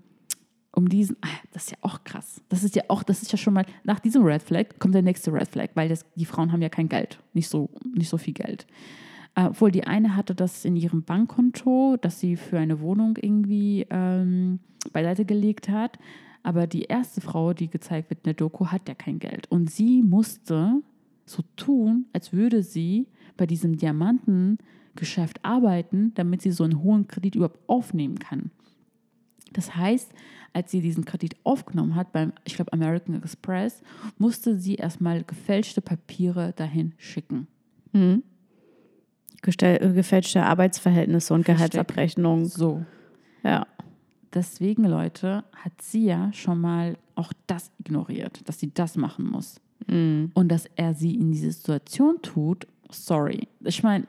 [0.75, 2.41] um diesen, ah, das ist ja auch krass.
[2.49, 5.03] Das ist ja auch, das ist ja schon mal, nach diesem Red Flag kommt der
[5.03, 8.17] nächste Red Flag, weil das, die Frauen haben ja kein Geld, nicht so, nicht so
[8.17, 8.65] viel Geld.
[9.35, 14.59] Obwohl die eine hatte das in ihrem Bankkonto, das sie für eine Wohnung irgendwie ähm,
[14.91, 15.97] beiseite gelegt hat.
[16.43, 19.49] Aber die erste Frau, die gezeigt wird in der Doku, hat ja kein Geld.
[19.49, 20.81] Und sie musste
[21.25, 27.35] so tun, als würde sie bei diesem Diamantengeschäft arbeiten, damit sie so einen hohen Kredit
[27.35, 28.51] überhaupt aufnehmen kann.
[29.53, 30.11] Das heißt,
[30.51, 33.81] als sie diesen Kredit aufgenommen hat beim, ich glaube, American Express,
[34.17, 37.47] musste sie erstmal gefälschte Papiere dahin schicken.
[38.17, 38.32] Äh,
[39.43, 41.71] gefälschte Arbeitsverhältnisse und Versteck.
[41.71, 42.45] Gehaltsabrechnung.
[42.45, 42.83] So.
[43.43, 43.67] Ja.
[44.33, 49.59] Deswegen, Leute, hat sie ja schon mal auch das ignoriert, dass sie das machen muss.
[49.85, 53.49] Und dass er sie in diese Situation tut, sorry.
[53.59, 54.07] Ich meine,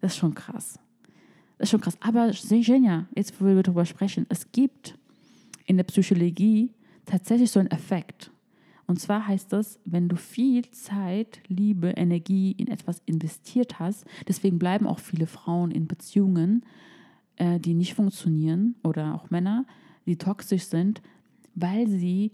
[0.00, 0.78] das ist schon krass.
[1.58, 1.98] Das ist schon krass.
[2.00, 4.96] Aber Genia, jetzt wo wir darüber sprechen, es gibt
[5.64, 6.70] in der Psychologie
[7.04, 8.30] tatsächlich so einen Effekt.
[8.86, 14.58] Und zwar heißt das, wenn du viel Zeit, Liebe, Energie in etwas investiert hast, deswegen
[14.58, 16.64] bleiben auch viele Frauen in Beziehungen,
[17.36, 19.66] äh, die nicht funktionieren oder auch Männer,
[20.06, 21.02] die toxisch sind,
[21.54, 22.30] weil sie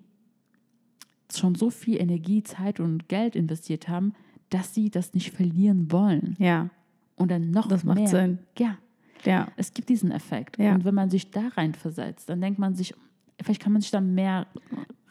[1.35, 4.13] schon so viel Energie, Zeit und Geld investiert haben,
[4.51, 6.37] dass sie das nicht verlieren wollen.
[6.39, 6.69] Ja.
[7.17, 8.09] Und dann noch Das macht mehr.
[8.09, 8.39] Sinn.
[8.59, 8.77] Ja,
[9.25, 9.49] Ja.
[9.57, 10.59] es gibt diesen Effekt.
[10.59, 10.75] Ja.
[10.75, 12.93] Und wenn man sich da reinversetzt, dann denkt man sich,
[13.41, 14.47] vielleicht kann man sich da mehr.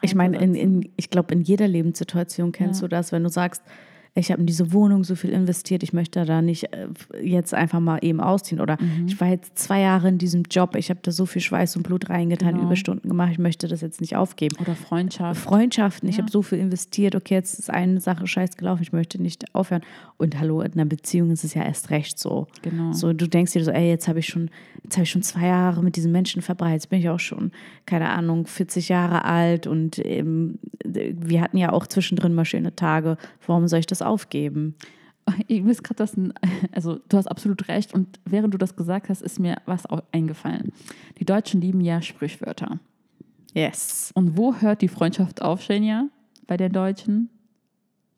[0.02, 2.88] Ich meine, in, in, ich glaube, in jeder Lebenssituation kennst Ja.
[2.88, 3.62] du das, wenn du sagst,
[4.13, 6.88] ich habe in diese Wohnung so viel investiert, ich möchte da nicht äh,
[7.21, 8.60] jetzt einfach mal eben ausziehen.
[8.60, 9.08] Oder Mhm.
[9.08, 11.84] ich war jetzt zwei Jahre in diesem Job, ich habe da so viel Schweiß und
[11.84, 12.65] Blut reingetan, Genau.
[12.65, 14.58] Überstunden gemacht, ich möchte das jetzt nicht aufgeben.
[14.60, 15.39] Oder Freundschaft.
[15.41, 16.24] Freundschaften, ich Ja.
[16.24, 19.82] habe so viel investiert, okay, jetzt ist eine Sache scheiß gelaufen, ich möchte nicht aufhören.
[20.17, 22.47] Und hallo, in einer Beziehung ist es ja erst recht so.
[22.63, 22.91] Genau.
[22.91, 24.50] So, du denkst dir so, ey, jetzt habe ich schon,
[24.84, 27.52] jetzt habe ich schon zwei Jahre mit diesen Menschen verbracht, jetzt bin ich auch schon,
[27.86, 33.17] keine Ahnung, 40 Jahre alt und ähm, wir hatten ja auch zwischendrin mal schöne Tage.
[33.47, 34.76] Warum soll ich das aufgeben?
[35.48, 36.34] Ich weiß gerade, ein,
[36.72, 37.94] also du hast absolut recht.
[37.94, 40.72] Und während du das gesagt hast, ist mir was auch eingefallen.
[41.20, 42.80] Die Deutschen lieben ja Sprichwörter.
[43.54, 44.12] Yes.
[44.16, 46.10] Und wo hört die Freundschaft auf, Shania?
[46.48, 47.30] Bei den Deutschen?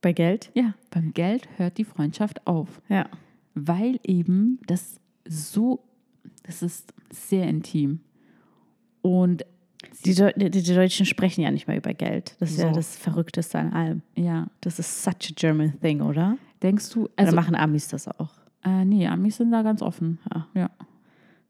[0.02, 0.52] Bei Geld?
[0.54, 2.82] Ja, beim Geld hört die Freundschaft auf.
[2.90, 3.10] Ja.
[3.54, 5.84] Weil eben das so,
[6.44, 8.02] das ist sehr intim.
[9.02, 9.46] Und
[10.06, 12.36] Die, die, die Deutschen sprechen ja nicht mehr über Geld.
[12.40, 12.76] Das ist ja So.
[12.76, 14.02] das Verrückteste an allem.
[14.16, 16.38] ja, Das ist such a German thing, oder?
[16.62, 18.30] denkst du, Also, also, machen Amis das auch.
[18.66, 20.20] äh, nee, Amis sind da ganz offen.
[20.34, 20.48] Ja.
[20.54, 20.70] ja.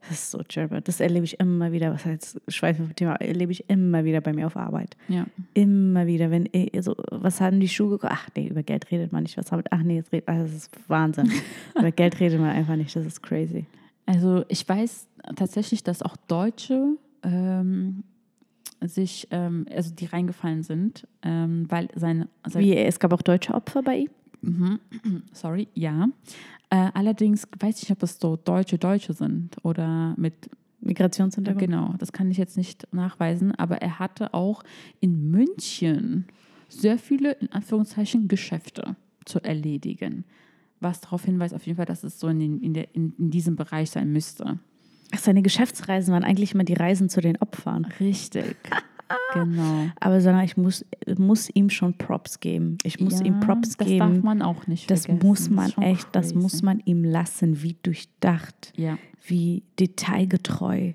[0.01, 0.81] Das ist so German.
[0.83, 1.93] Das erlebe ich immer wieder.
[1.93, 3.13] Was heißt Schweifen vom Thema?
[3.21, 4.97] Erlebe ich immer wieder bei mir auf Arbeit.
[5.07, 5.25] ja.
[5.53, 8.17] Immer wieder, wenn also, was haben die Schuhe gekostet?
[8.21, 9.37] Ach nee, über Geld redet man nicht.
[9.37, 11.31] Was haben ach nee, jetzt redet, ach, das ist Wahnsinn.
[11.79, 12.93] über Geld redet man einfach nicht.
[12.95, 13.65] Das ist crazy.
[14.05, 18.03] Also ich weiß tatsächlich, dass auch Deutsche ähm,
[18.87, 23.53] sich, ähm, also die reingefallen sind, ähm, weil sein, sein Wie, es gab auch deutsche
[23.53, 24.09] Opfer bei ihm?
[24.41, 24.79] Mhm.
[25.33, 26.07] sorry, ja.
[26.69, 30.49] Äh, allerdings weiß ich nicht, ob das so deutsche Deutsche sind oder mit
[30.81, 31.65] Migrationshintergrund?
[31.65, 34.63] Genau, das kann ich jetzt nicht nachweisen, aber er hatte auch
[34.99, 36.25] in München
[36.67, 40.25] sehr viele, in Anführungszeichen, Geschäfte zu erledigen.
[40.79, 43.31] was darauf hinweist, auf jeden Fall, dass es so in, den, in, der, in, in
[43.31, 44.59] diesem Bereich sein müsste.
[45.13, 47.85] Ach, Seine Geschäftsreisen waren eigentlich immer die Reisen zu den Opfern.
[47.99, 48.55] Richtig.
[49.33, 49.87] genau.
[49.99, 50.85] Aber sondern ich muss,
[51.17, 52.77] muss ihm schon Props geben.
[52.83, 53.99] Ich muss Ja, ihm Props das geben.
[54.15, 55.27] darf man auch nicht Das vergessen.
[55.27, 56.37] muss Das man schon echt, das crazy.
[56.37, 58.97] muss man ihm lassen, wie durchdacht, Ja.
[59.27, 60.93] wie detailgetreu,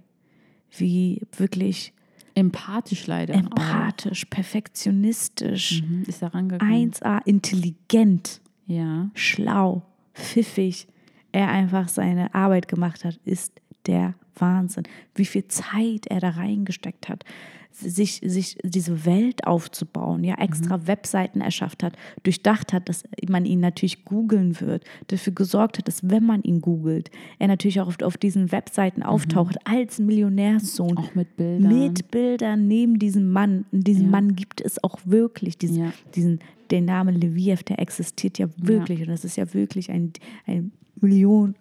[0.77, 1.93] wie wirklich
[2.35, 3.35] Empathisch leider.
[3.35, 5.89] empathisch, perfektionistisch, Auch.
[5.89, 6.73] Mhm, ist rangegangen.
[6.93, 9.11] 1A, intelligent, Ja.
[9.15, 9.83] schlau,
[10.15, 10.87] pfiffig.
[11.33, 13.53] Er einfach seine Arbeit gemacht hat, ist
[13.87, 14.85] der Wahnsinn.
[15.15, 17.25] Wie viel Zeit er da reingesteckt hat,
[17.71, 23.61] sich, sich diese Welt aufzubauen, ja, extra Webseiten erschafft hat, durchdacht hat, dass man ihn
[23.61, 28.03] natürlich googeln wird, dafür gesorgt hat, dass wenn man ihn googelt, er natürlich auch auf,
[28.03, 30.99] auf diesen Webseiten auftaucht als Millionärssohn.
[30.99, 31.79] Auch mit Bildern.
[31.79, 33.65] Mit Bildern neben diesem Mann.
[33.71, 34.11] Und diesen Ja.
[34.11, 35.57] Mann gibt es auch wirklich.
[35.57, 35.93] Diesen, Ja.
[36.17, 36.41] diesen,
[36.73, 39.03] den Namen Leviev, der existiert ja wirklich.
[39.03, 40.13] Und das ist ja wirklich ein,
[40.47, 41.55] ein Million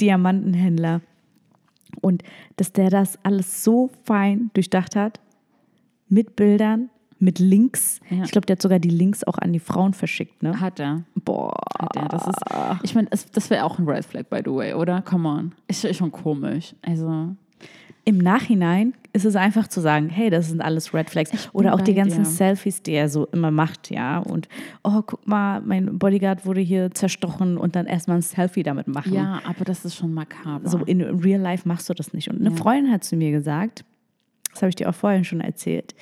[0.00, 1.02] Diamantenhändler.
[2.00, 2.22] Und
[2.56, 5.20] dass der das alles so fein durchdacht hat,
[6.08, 8.00] mit Bildern, mit Links.
[8.08, 8.24] Ja.
[8.24, 10.42] Ich glaube, der hat sogar die Links auch an die Frauen verschickt.
[10.42, 10.58] Ne?
[10.60, 11.04] Hat er.
[11.14, 11.54] Boah.
[11.78, 12.08] Hat er.
[12.08, 12.38] Das ist,
[12.82, 15.02] ich meine, das wäre auch ein Red Flag, by the way, oder?
[15.02, 15.52] Come on.
[15.68, 16.74] Ist ist schon komisch.
[16.82, 17.36] Also,
[18.04, 21.50] Im Nachhinein ist es einfach zu sagen, hey, das sind alles Red Flags.
[21.52, 22.28] Oder auch die ganzen dir.
[22.28, 24.18] Selfies, die er so immer macht, ja.
[24.18, 24.48] Und,
[24.82, 29.12] oh, guck mal, mein Bodyguard wurde hier zerstochen und dann erstmal ein Selfie damit machen.
[29.12, 30.68] ja, aber das ist schon makaber.
[30.68, 32.30] So in real life machst du das nicht.
[32.30, 33.84] Und eine Freundin hat zu mir gesagt,
[34.50, 35.94] das habe ich dir auch vorhin schon erzählt,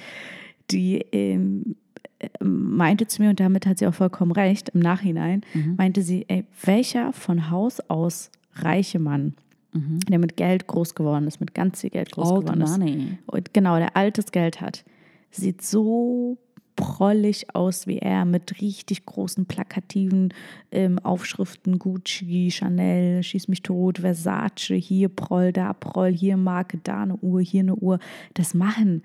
[0.70, 1.76] die ähm,
[2.20, 5.42] äh, meinte zu mir, und damit hat sie auch vollkommen recht, im Nachhinein,
[5.76, 9.34] meinte sie, ey, welcher von Haus aus reiche Mann,
[9.74, 13.18] der mit Geld groß geworden ist, mit ganz viel Geld groß Old geworden ist, money.
[13.26, 14.84] und genau, der altes Geld hat,
[15.30, 16.38] sieht so
[16.78, 20.32] prollig aus wie er, mit richtig großen plakativen
[20.70, 27.02] ähm, Aufschriften, Gucci, Chanel, Schieß mich tot, Versace, hier Proll, da Proll, hier Marke, da
[27.02, 27.98] eine Uhr, hier eine Uhr.
[28.34, 29.02] Das machen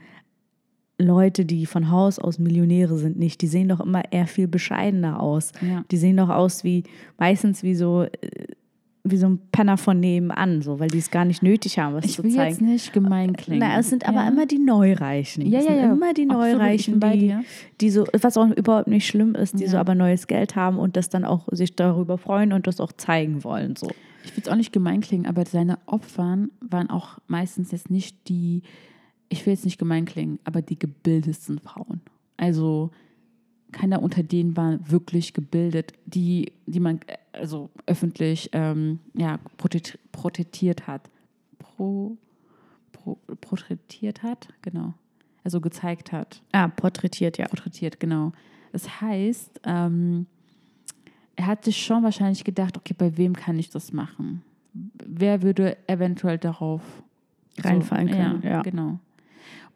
[1.00, 3.42] Leute, die von Haus aus Millionäre sind, nicht.
[3.42, 5.52] Die sehen doch immer eher viel bescheidener aus.
[5.62, 5.84] Ja.
[5.90, 6.84] Die sehen doch aus wie,
[7.18, 8.10] meistens wie so, äh,
[9.06, 12.06] wie so ein Penner von nebenan, so, weil die es gar nicht nötig haben, was
[12.06, 12.52] Ich zu will zeigen.
[12.52, 13.60] jetzt nicht gemein klingen.
[13.60, 14.30] Na, es sind aber ja.
[14.30, 15.46] immer die Neureichen.
[15.46, 15.92] Ja, ja, sind ja.
[15.92, 17.36] Immer die ich Neureichen, die,
[17.82, 19.72] die so, was auch überhaupt nicht schlimm ist, die Ja.
[19.72, 22.94] so aber neues Geld haben und das dann auch sich darüber freuen und das auch
[22.94, 23.76] zeigen wollen.
[23.76, 23.88] So.
[24.24, 28.30] Ich will es auch nicht gemein klingen, aber seine Opfern waren auch meistens jetzt nicht
[28.30, 28.62] die,
[29.28, 32.00] ich will jetzt nicht gemein klingen, aber die gebildetsten Frauen.
[32.38, 32.92] Also
[33.74, 39.40] keiner unter denen war wirklich gebildet, die, die man äh, also öffentlich ähm, ja,
[40.12, 41.10] protettiert hat.
[41.60, 42.18] Pro,
[42.92, 44.94] pro, porträtiert hat, genau.
[45.44, 46.42] Also gezeigt hat.
[46.52, 47.48] Ah, porträtiert, ja.
[47.48, 48.32] porträtiert, genau.
[48.72, 50.26] Das heißt, ähm,
[51.36, 54.44] er hat sich schon wahrscheinlich gedacht, okay, bei wem kann ich das machen?
[54.74, 56.82] Wer würde eventuell darauf
[57.60, 58.62] Reinfallen können, ja.
[58.62, 59.00] genau.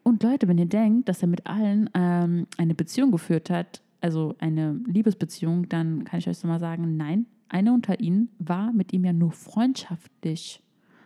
[0.02, 4.34] Und Leute, wenn ihr denkt, dass er mit allen ähm, eine Beziehung geführt hat, also
[4.38, 8.92] eine Liebesbeziehung, dann kann ich euch so mal sagen, nein, eine unter ihnen war mit
[8.92, 10.62] ihm ja nur freundschaftlich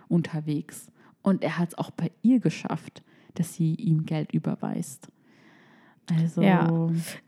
[0.09, 0.91] unterwegs.
[1.23, 3.03] Und er hat es auch bei ihr geschafft,
[3.35, 5.09] dass sie ihm Geld überweist.
[6.11, 6.69] Also, Ja.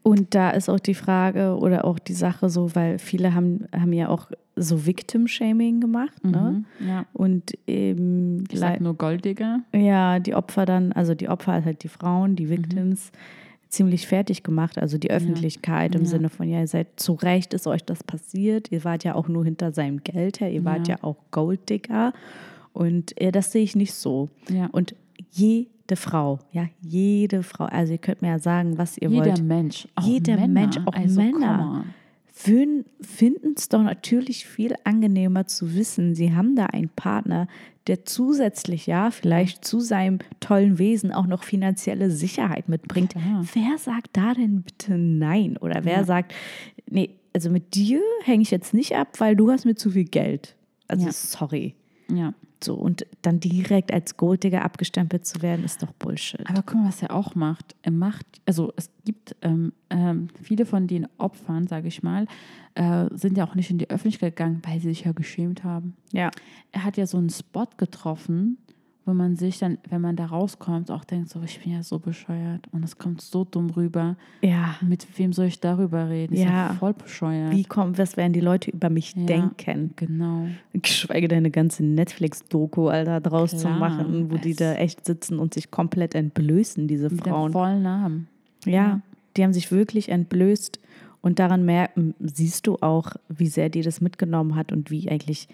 [0.03, 3.92] Und da ist auch die Frage oder auch die Sache so, weil viele haben, haben
[3.92, 6.24] ja auch so Victim-Shaming gemacht.
[6.24, 6.64] Ne?
[6.81, 7.07] mhm, ja.
[7.12, 9.61] Und eben Ich sag nur Golddigger.
[9.72, 12.37] Ja, die Opfer dann, also die Opfer halt die Frauen, Mhm.
[12.37, 13.12] die Victims,
[13.74, 14.78] ziemlich fertig gemacht.
[14.78, 16.08] Also die Öffentlichkeit im Ja.
[16.08, 18.70] Sinne von, ja, ihr seid zu Recht, ist euch das passiert.
[18.72, 20.96] Ihr wart ja auch nur hinter seinem Geld her, ihr wart Ja.
[20.96, 22.12] ja auch Golddigger.
[22.72, 24.28] Und äh, das sehe ich nicht so.
[24.48, 24.66] Ja.
[24.72, 24.94] Und
[25.30, 29.42] jede Frau, ja, jede Frau, also ihr könnt mir ja sagen, was ihr Jeder wollt.
[29.44, 30.48] Mensch, auch Jeder Männer.
[30.48, 31.82] Mensch, auch also, Männer.
[31.84, 31.94] on.
[32.36, 37.46] Finden es doch natürlich viel angenehmer zu wissen, sie haben da einen Partner,
[37.86, 43.12] der zusätzlich, ja, vielleicht zu seinem tollen Wesen auch noch finanzielle Sicherheit mitbringt.
[43.12, 43.46] Klar.
[43.52, 45.56] Wer sagt da denn bitte nein?
[45.58, 46.04] Oder wer Ja.
[46.04, 46.34] sagt,
[46.90, 50.04] nee, also mit dir hänge ich jetzt nicht ab, weil du hast mir zu viel
[50.04, 50.56] Geld.
[50.88, 51.12] Also Ja.
[51.12, 51.74] sorry.
[52.12, 52.34] Ja.
[52.64, 56.48] So, und dann direkt als Golddigger abgestempelt zu werden, ist doch Bullshit.
[56.48, 57.74] Aber guck mal, was er auch macht.
[57.83, 62.27] Er macht, also es gibt ähm, ähm, viele von den Opfern, sage ich mal,
[62.74, 65.94] äh, sind ja auch nicht in die Öffentlichkeit gegangen, weil sie sich ja geschämt haben.
[66.12, 66.31] Ja.
[66.72, 68.59] Er hat ja so einen Spot getroffen,
[69.06, 71.98] wo man sich dann, wenn man da rauskommt, auch denkt, so, ich bin ja so
[71.98, 74.16] bescheuert und es kommt so dumm rüber.
[74.42, 74.76] Ja.
[74.80, 76.34] Mit wem soll ich darüber reden?
[76.34, 76.74] Ja, Ja.
[76.74, 77.52] voll bescheuert.
[77.52, 79.26] Wie kommt, was werden die Leute über mich Ja.
[79.26, 79.90] denken?
[79.96, 80.46] Genau.
[80.72, 85.38] Geschweige denn eine ganze Netflix-Doku, Alter, draus zu Klar, machen, wo die da echt sitzen
[85.38, 87.52] und sich komplett entblößen, diese Mit dem Frauen.
[87.52, 88.28] vollen Namen.
[88.64, 89.00] Ja,
[89.36, 90.80] die haben sich wirklich entblößt
[91.20, 95.48] Und daran merken, siehst du auch, wie sehr die das mitgenommen hat und wie eigentlich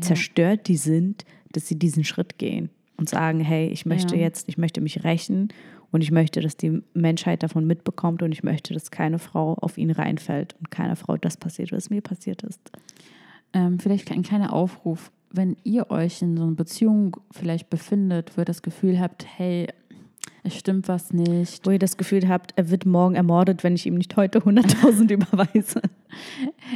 [0.00, 4.22] zerstört die sind, dass sie diesen Schritt gehen und sagen, hey, ich möchte Ja.
[4.22, 5.48] jetzt, ich möchte mich rächen
[5.90, 9.78] und ich möchte, dass die Menschheit davon mitbekommt und ich möchte, dass keine Frau auf
[9.78, 12.60] ihn reinfällt und keiner Frau das passiert, was mir passiert ist.
[13.52, 18.42] Ähm, vielleicht ein kleiner Aufruf, wenn ihr euch in so einer Beziehung vielleicht befindet, wo
[18.42, 19.68] ihr das Gefühl habt, hey,
[20.42, 21.66] es stimmt was nicht.
[21.66, 25.10] Wo ihr das Gefühl habt, er wird morgen ermordet, wenn ich ihm nicht heute 100.000
[25.12, 25.82] überweise.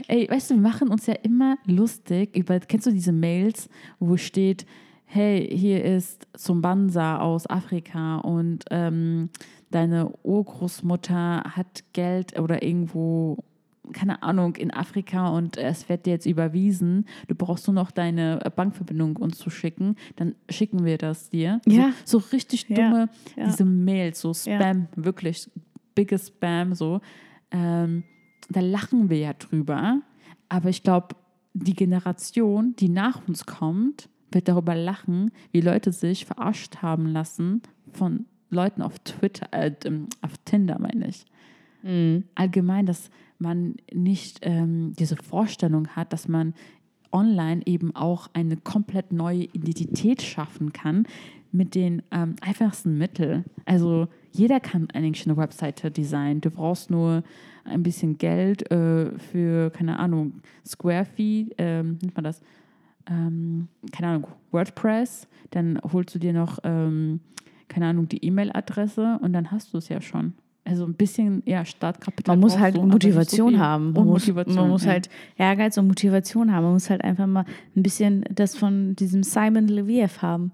[0.09, 3.69] Ey, weißt du, wir machen uns ja immer lustig über, kennst du diese Mails,
[4.01, 4.67] wo steht,
[5.13, 9.31] hey, hier ist Zumbanza aus Afrika und ähm,
[9.73, 13.39] deine Urgroßmutter hat Geld oder irgendwo,
[13.93, 17.07] keine Ahnung, in Afrika und es wird dir jetzt überwiesen.
[17.27, 21.61] Du brauchst nur noch deine Bankverbindung uns zu schicken, dann schicken wir das dir.
[21.67, 21.93] Ja.
[22.05, 23.47] So, so richtig Ja, dumme, ja.
[23.47, 25.51] diese Mails, so Spam, wirklich
[25.97, 27.01] biggest Spam, so.
[27.51, 28.05] Ähm,
[28.49, 30.03] da lachen wir ja drüber.
[30.49, 31.17] Aber ich glaube,
[31.53, 37.63] die Generation, die nach uns kommt, wird darüber lachen, wie Leute sich verarscht haben lassen
[37.93, 41.27] von Leuten auf Twitter, äh, ähm, auf Tinder, meine ich.
[42.35, 46.53] Allgemein, dass man nicht ähm, diese Vorstellung hat, dass man
[47.11, 51.07] online eben auch eine komplett neue Identität schaffen kann
[51.53, 53.45] mit den ähm, einfachsten Mitteln.
[53.65, 56.41] Also jeder kann eigentlich eine Webseite designen.
[56.41, 57.25] Du brauchst nur
[57.65, 62.41] ein bisschen Geld äh, für, keine Ahnung, Square Fee, ähm, nennt man das,
[63.09, 65.29] ähm, keine Ahnung, WordPress.
[65.51, 67.21] Dann holst du dir noch, ähm,
[67.69, 70.35] keine Ahnung, die E-Mail-Adresse und dann hast du es ja schon.
[70.65, 72.37] Also ein bisschen, ja, Startkapital.
[72.37, 73.59] Man muss halt so Motivation viel.
[73.59, 73.93] haben.
[73.93, 74.57] Man Und muss, Motivation.
[74.57, 74.93] man muss ja.
[74.93, 76.65] halt Ehrgeiz und Motivation haben.
[76.65, 80.53] Man muss halt einfach mal ein bisschen das von diesem Simon Leviev haben.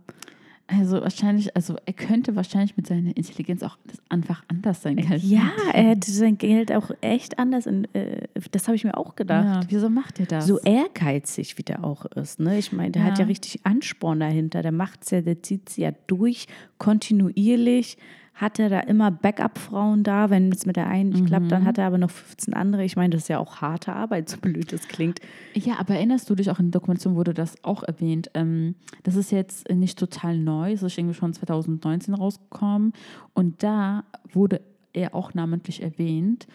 [0.69, 4.99] Also wahrscheinlich, also er könnte wahrscheinlich mit seiner Intelligenz auch einfach anders sein.
[5.11, 7.67] als Ja, er hätte sein Geld auch echt anders.
[7.67, 9.45] In, äh, das habe ich mir auch gedacht.
[9.65, 9.71] ja.
[9.71, 10.47] Wieso macht er das?
[10.47, 12.41] So ehrgeizig, wie der auch ist.
[12.41, 12.59] Ne?
[12.59, 13.25] Ich meine, der hat Ja.
[13.25, 14.63] ja richtig Ansporn dahinter.
[14.63, 16.47] Der macht es ja, der zieht sie ja durch,
[16.79, 17.97] kontinuierlich.
[18.37, 21.49] Hat er da immer Backup-Frauen da, wenn es mit der einen nicht klappt, Mhm.
[21.49, 22.85] dann hat er aber noch 15 andere.
[22.85, 25.21] Ich meine, das ist ja auch harte Arbeit, so blöd es klingt.
[25.55, 28.31] Ja, aber erinnerst du dich auch in der Dokumentation wurde das auch erwähnt?
[28.35, 32.93] Ähm, das ist jetzt nicht total neu, es ist irgendwie schon 2019 rausgekommen
[33.33, 34.61] und da wurde
[34.93, 36.47] er auch namentlich erwähnt.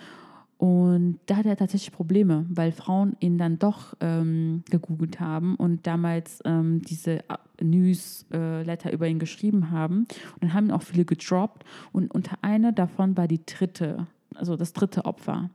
[0.62, 5.88] Und da hat er tatsächlich Probleme, weil Frauen ihn dann doch ähm, gegoogelt haben und
[5.88, 7.24] damals ähm, diese
[7.60, 10.02] Newsletter über ihn geschrieben haben.
[10.34, 11.66] Und dann haben ihn auch viele gedroppt.
[11.94, 15.50] Und unter einer davon war die dritte, also das dritte Opfer.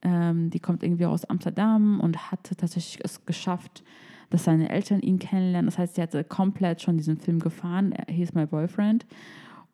[0.00, 3.84] Ähm, die kommt irgendwie aus Amsterdam und hatte tatsächlich es geschafft,
[4.30, 5.66] dass seine Eltern ihn kennenlernen.
[5.66, 7.92] Das heißt, sie hatte komplett schon diesen Film gefahren.
[7.92, 9.04] Er hieß My Boyfriend.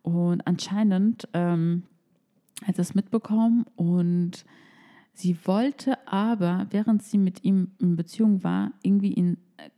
[0.03, 1.85] Und anscheinend ähm,
[2.65, 4.45] hat er es mitbekommen und
[5.15, 9.69] sie wollte aber, während sie mit ihm in Beziehung war, irgendwie ihn äh,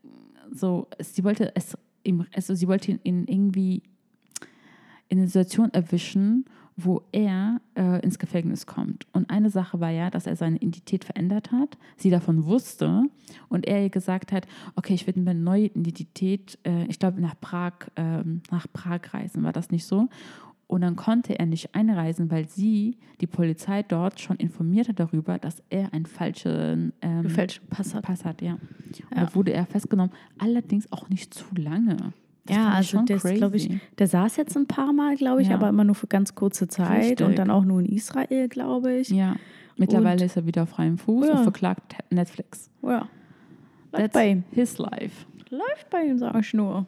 [0.52, 3.82] so, sie wollte es ihm, also sie wollte ihn irgendwie
[5.08, 6.44] in eine Situation erwischen,
[6.76, 9.06] wo er äh, ins Gefängnis kommt.
[9.12, 13.04] Und eine Sache war ja, dass er seine Identität verändert hat, sie davon wusste
[13.48, 17.38] und er ihr gesagt hat, okay, ich werde meine neue Identität, äh, ich glaube nach
[17.40, 20.08] Prag, ähm, nach Prag reisen, war das nicht so?
[20.66, 25.38] Und dann konnte er nicht einreisen, weil sie, die Polizei dort, schon informiert hat darüber,
[25.38, 28.02] dass er einen falschen ähm, Gefälschten Pass hat.
[28.04, 28.40] Pass hat.
[28.42, 28.54] Ja.
[28.54, 29.24] Und Ja.
[29.26, 31.96] da wurde er festgenommen, allerdings auch nicht zu lange.
[32.46, 35.48] Das ja, also schon der glaube ich, der saß jetzt ein paar Mal, glaube ich,
[35.48, 35.54] Ja.
[35.54, 37.26] aber immer nur für ganz kurze Zeit Richtig.
[37.26, 39.08] und dann auch nur in Israel, glaube ich.
[39.10, 39.36] Ja,
[39.76, 41.36] mittlerweile Und- ist er wieder auf freiem Fuß Ja.
[41.38, 42.70] und verklagt Netflix.
[42.82, 43.08] Ja.
[43.92, 44.44] That's bei ihm.
[44.50, 45.24] his life.
[45.50, 46.86] Läuft bei ihm, sag ich nur.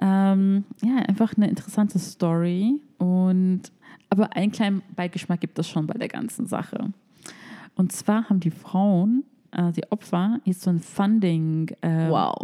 [0.00, 2.80] Ähm, ja, einfach eine interessante Story.
[2.98, 3.62] Und
[4.10, 6.92] aber einen kleinen Beigeschmack gibt es schon bei der ganzen Sache.
[7.74, 12.36] Und zwar haben die Frauen, äh, die Opfer, jetzt so ein Funding ähm, Wow.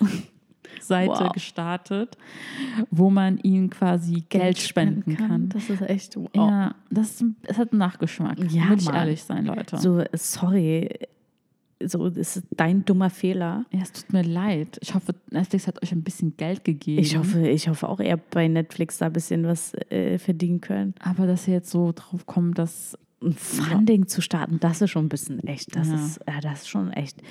[0.80, 1.32] Seite Wow.
[1.32, 2.18] gestartet,
[2.90, 5.48] wo man ihnen quasi Geld, spenden kann.
[5.48, 6.28] Das ist echt wow.
[6.34, 8.38] Ja, das, es hat einen Nachgeschmack.
[8.52, 9.78] Ja, Muss ich ehrlich sein, Leute.
[9.78, 10.90] So, sorry.
[11.86, 13.64] So, das ist dein dummer Fehler.
[13.72, 14.78] Ja, es tut mir leid.
[14.80, 17.00] Ich hoffe, Netflix hat euch ein bisschen Geld gegeben.
[17.02, 20.60] Ich hoffe, ich hoffe auch, ihr habt bei Netflix da ein bisschen was äh, verdienen
[20.60, 20.94] können.
[21.00, 22.96] Aber dass ihr jetzt so drauf kommt, dass.
[23.22, 25.74] Ein Funding zu starten, das ist schon ein bisschen echt.
[25.74, 25.94] Das Ja.
[25.94, 27.22] ist, ja, das ist schon echt.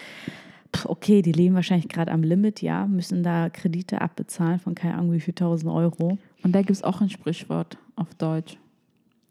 [0.85, 5.11] Okay, die leben wahrscheinlich gerade am Limit, ja, müssen da Kredite abbezahlen von keine Ahnung
[5.13, 6.17] wie viel tausend Euro.
[6.41, 8.57] Und da gibt es auch ein Sprichwort auf Deutsch.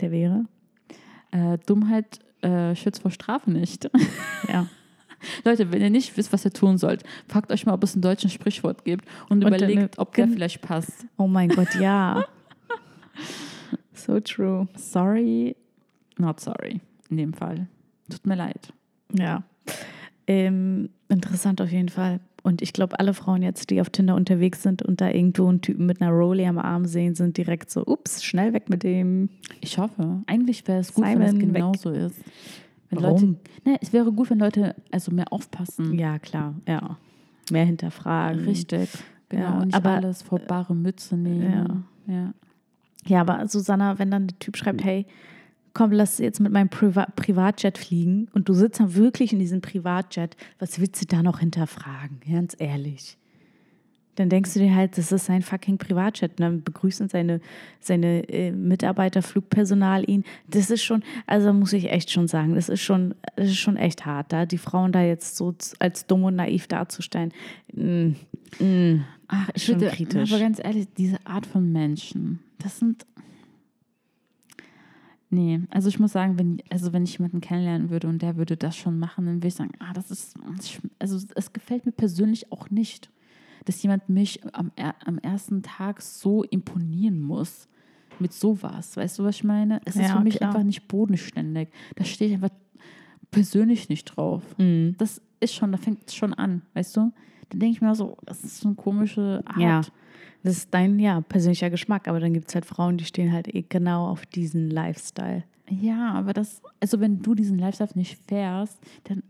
[0.01, 0.45] Der wäre.
[1.33, 3.91] Äh, Dummheit äh, schützt vor Strafe nicht.
[4.49, 4.67] Ja.
[5.45, 8.03] Leute, wenn ihr nicht wisst, was ihr tun sollt, fragt euch mal, ob es ein
[8.03, 11.07] deutsches Sprichwort gibt und, Und überlegt, ob der vielleicht passt.
[11.17, 12.25] Oh mein Gott, ja.
[13.95, 14.69] so true.
[14.77, 15.57] Sorry,
[16.19, 16.81] not sorry.
[17.11, 17.67] In dem Fall.
[18.11, 18.73] Tut mir leid.
[19.13, 19.45] Ja.
[20.27, 22.21] Ähm, interessant auf jeden Fall.
[22.43, 25.61] Und ich glaube, alle Frauen jetzt, die auf Tinder unterwegs sind und da irgendwo einen
[25.61, 29.29] Typen mit einer Rolli am Arm sehen, sind direkt so, ups, schnell weg mit dem.
[29.61, 30.23] Ich hoffe.
[30.27, 31.41] Eigentlich wäre es gut, wenn Simon, es weg.
[31.41, 32.17] genauso ist.
[32.93, 33.21] Wenn Warum?
[33.23, 35.99] Leute, ne, es wäre gut, wenn Leute also mehr aufpassen.
[35.99, 36.99] Ja, klar, ja.
[37.51, 38.45] Mehr hinterfragen.
[38.45, 38.91] Richtig.
[39.29, 39.43] Genau.
[39.43, 41.85] Ja, und nicht aber- alles vor bare Mütze nehmen.
[42.07, 42.35] Ja.
[43.07, 45.07] Ja, aber Susanna, wenn dann der Typ schreibt, hey,
[45.75, 49.61] komm, lass jetzt mit meinem Priva Privatjet fliegen und du sitzt dann wirklich in diesem
[49.61, 52.21] Privatjet, was willst du da noch hinterfragen?
[52.31, 53.17] Ganz ehrlich.
[54.17, 56.33] Dann denkst du dir halt, das ist sein fucking Privatjet.
[56.33, 57.41] Und dann begrüßen seine,
[57.81, 60.25] seine äh, Mitarbeiter, Flugpersonal ihn.
[60.49, 63.77] Das ist schon, also muss ich echt schon sagen, das ist schon, das ist schon
[63.77, 67.33] echt hart, da die Frauen da jetzt so als dumm und naiv darzustellen.
[67.73, 68.11] Mm,
[68.59, 69.05] mm.
[69.29, 70.31] Ach, ich Schon würde, kritisch.
[70.31, 73.07] aber ganz ehrlich, diese Art von Menschen, das sind.
[75.31, 78.59] Nee, also ich muss sagen, wenn, also wenn ich jemanden kennenlernen würde und der würde
[78.59, 80.35] das schon machen, dann würde ich sagen, ah, das ist,
[80.99, 83.11] also es gefällt mir persönlich auch nicht,
[83.65, 84.71] dass jemand mich am,
[85.05, 87.69] am ersten Tag so imponieren muss
[88.19, 88.97] mit sowas.
[88.97, 89.81] Weißt du, was ich meine?
[89.85, 90.51] Es ist Ja, für mich klar.
[90.51, 91.69] einfach nicht bodenständig.
[91.97, 92.55] Da stehe ich einfach
[93.31, 94.43] persönlich nicht drauf.
[94.59, 94.95] Mhm.
[94.99, 97.13] Das ist schon, da fängt es schon an, weißt du?
[97.49, 99.57] Dann denke ich mir so, das ist so eine komische Art.
[99.59, 99.81] Ja,
[100.43, 103.53] das ist dein ja, persönlicher Geschmack, aber dann gibt es halt Frauen, die stehen halt
[103.55, 105.45] eh genau auf diesen Lifestyle.
[105.69, 109.23] Ja, aber das, also wenn du diesen Lifestyle nicht fährst, dann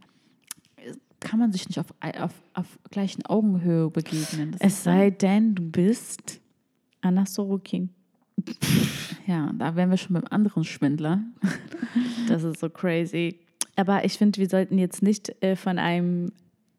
[1.22, 1.86] kann man sich nicht auf,
[2.18, 4.52] auf, auf gleichen Augenhöhe begegnen.
[4.52, 6.40] Das Es sei denn, du bist
[7.00, 7.90] Anna Sorokin.
[9.26, 11.20] ja, da wären wir schon beim anderen Schwindler.
[12.28, 13.40] Das ist so crazy.
[13.76, 16.32] Aber ich finde, wir sollten jetzt nicht äh, von einem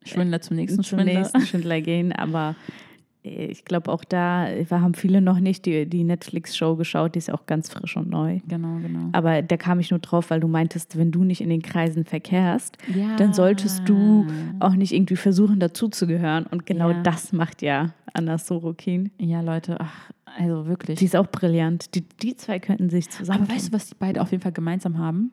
[0.06, 1.20] Schwindler zum nächsten zum Schwindler.
[1.20, 2.83] nächsten Schwindler gehen, aber äh,
[3.24, 7.32] ich glaube auch da, äh, haben viele noch nicht die, die Netflix-Show geschaut, die ist
[7.32, 8.40] auch ganz frisch und neu.
[8.48, 9.10] Genau, genau.
[9.14, 12.04] Aber da kam ich nur drauf, weil du meintest, wenn du nicht in den Kreisen
[12.06, 13.16] verkehrst, Ja.
[13.16, 14.28] dann solltest du
[14.60, 16.46] auch nicht irgendwie versuchen, dazuzugehören.
[16.48, 17.02] Und genau Ja.
[17.02, 19.10] das macht ja Anna Sorokin.
[19.18, 21.00] Ja, Leute, ach, also wirklich.
[21.00, 21.96] Die ist auch brillant.
[21.96, 23.44] Die, die zwei könnten sich zusammen.
[23.44, 25.32] Aber weißt du, was die beiden auf jeden Fall gemeinsam haben?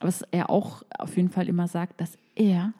[0.00, 2.72] Was er auch auf jeden Fall immer sagt, dass er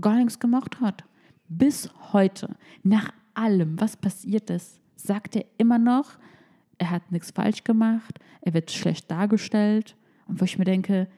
[0.00, 1.04] gar nichts gemacht hat.
[1.48, 2.50] Bis heute,
[2.82, 6.18] nach allem, was passiert ist, sagt er immer noch,
[6.78, 9.96] er hat nichts falsch gemacht, er wird schlecht dargestellt.
[10.26, 11.08] Und wo ich mir denke,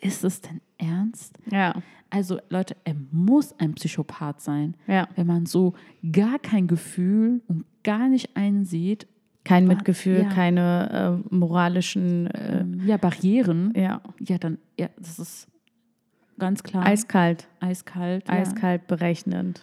[0.00, 1.38] ist es denn ernst?
[1.50, 1.74] Ja,
[2.10, 5.08] Also Leute, er muss ein Psychopath sein, ja.
[5.16, 5.74] wenn man so
[6.12, 9.06] gar kein Gefühl und gar nicht einsieht,
[9.44, 10.28] Kein Wa- Mitgefühl, ja.
[10.30, 15.48] keine äh, moralischen, äh, ähm, ja, Barrieren, ja, ja, dann, ja, das ist
[16.38, 16.84] ganz klar.
[16.86, 18.28] eiskalt, Eiskalt.
[18.30, 19.62] Eiskalt berechnend.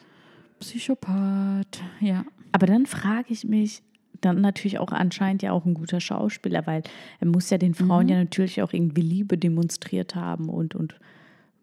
[0.62, 1.82] Psychopath.
[2.00, 2.26] Ja.
[2.52, 3.84] Aber dann frage ich mich,
[4.22, 6.84] dann natürlich auch anscheinend ja auch ein guter Schauspieler, weil
[7.20, 10.96] er muss ja den Frauen ja natürlich auch irgendwie Liebe demonstriert haben und, und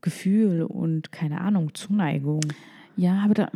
[0.01, 2.40] Gefühl und keine Ahnung, Zuneigung.
[2.96, 3.51] Ja, aber da.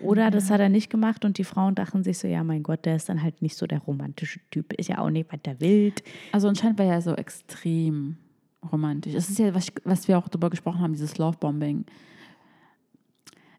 [0.00, 2.84] Oder das hat er nicht gemacht und die Frauen dachten sich so, ja mein Gott,
[2.84, 6.02] der ist dann halt nicht so der romantische Typ, ist ja auch nicht weiter wild.
[6.32, 8.16] Also anscheinend war er so extrem
[8.72, 9.14] romantisch.
[9.14, 11.84] Es ist ja, was, was wir auch darüber gesprochen haben, dieses Lovebombing.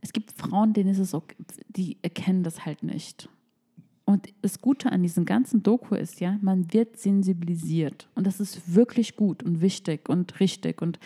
[0.02, 1.36] Es gibt Frauen, denen ist es okay,
[1.70, 3.30] die erkennen das halt nicht.
[4.06, 8.10] Und das Gute an diesem ganzen Doku ist ja, man wird sensibilisiert.
[8.16, 10.82] Und das ist wirklich gut und wichtig und richtig.
[10.82, 11.00] Und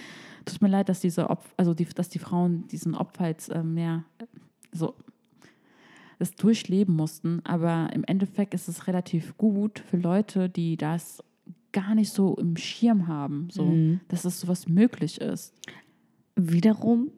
[0.46, 3.78] tut mir leid, dass diese Opf also die, dass die Frauen diesen Opfer jetzt ähm,
[3.78, 4.04] ja,
[4.72, 4.96] so
[6.18, 7.42] das durchleben mussten.
[7.44, 11.24] Aber im Endeffekt ist es relativ gut für Leute, die das
[11.74, 13.76] gar nicht so im Schirm haben, so,
[14.08, 15.54] dass es sowas möglich ist.
[16.38, 17.12] Wiederum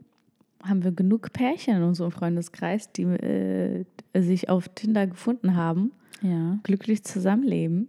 [0.67, 5.91] haben wir genug Pärchen in unserem Freundeskreis, die äh, sich auf Tinder gefunden haben,
[6.21, 6.59] Ja.
[6.63, 7.87] glücklich zusammenleben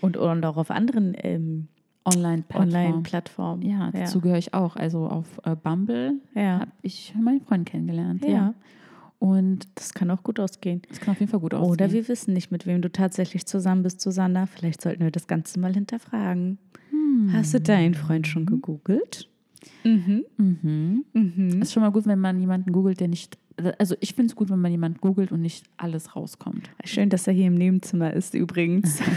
[0.00, 1.68] und, und auch auf anderen ähm,
[2.04, 2.62] Online-Plattform.
[2.68, 3.62] Online-Plattformen.
[3.62, 4.74] ja, dazu gehöre ich auch.
[4.76, 6.60] Also auf äh, Bumble Ja.
[6.60, 8.24] habe ich meinen Freund kennengelernt.
[8.24, 8.30] Ja.
[8.30, 8.54] Ja.
[9.20, 10.82] Und Das kann auch gut ausgehen.
[10.90, 11.70] es kann auf jeden Fall gut aussehen.
[11.70, 14.46] Oder wir wissen nicht, mit wem du tatsächlich zusammen bist, Susanna.
[14.46, 16.58] Vielleicht sollten wir das Ganze mal hinterfragen.
[17.32, 19.28] Hast du deinen Freund schon gegoogelt?
[19.84, 20.24] Mhm.
[20.36, 21.04] Mhm.
[21.12, 21.62] Mhm.
[21.62, 23.38] ist schon mal gut, wenn man jemanden googelt, der nicht.
[23.78, 26.70] Also ich finde es gut, wenn man jemanden googelt und nicht alles rauskommt.
[26.84, 29.00] Schön, dass er hier im Nebenzimmer ist übrigens.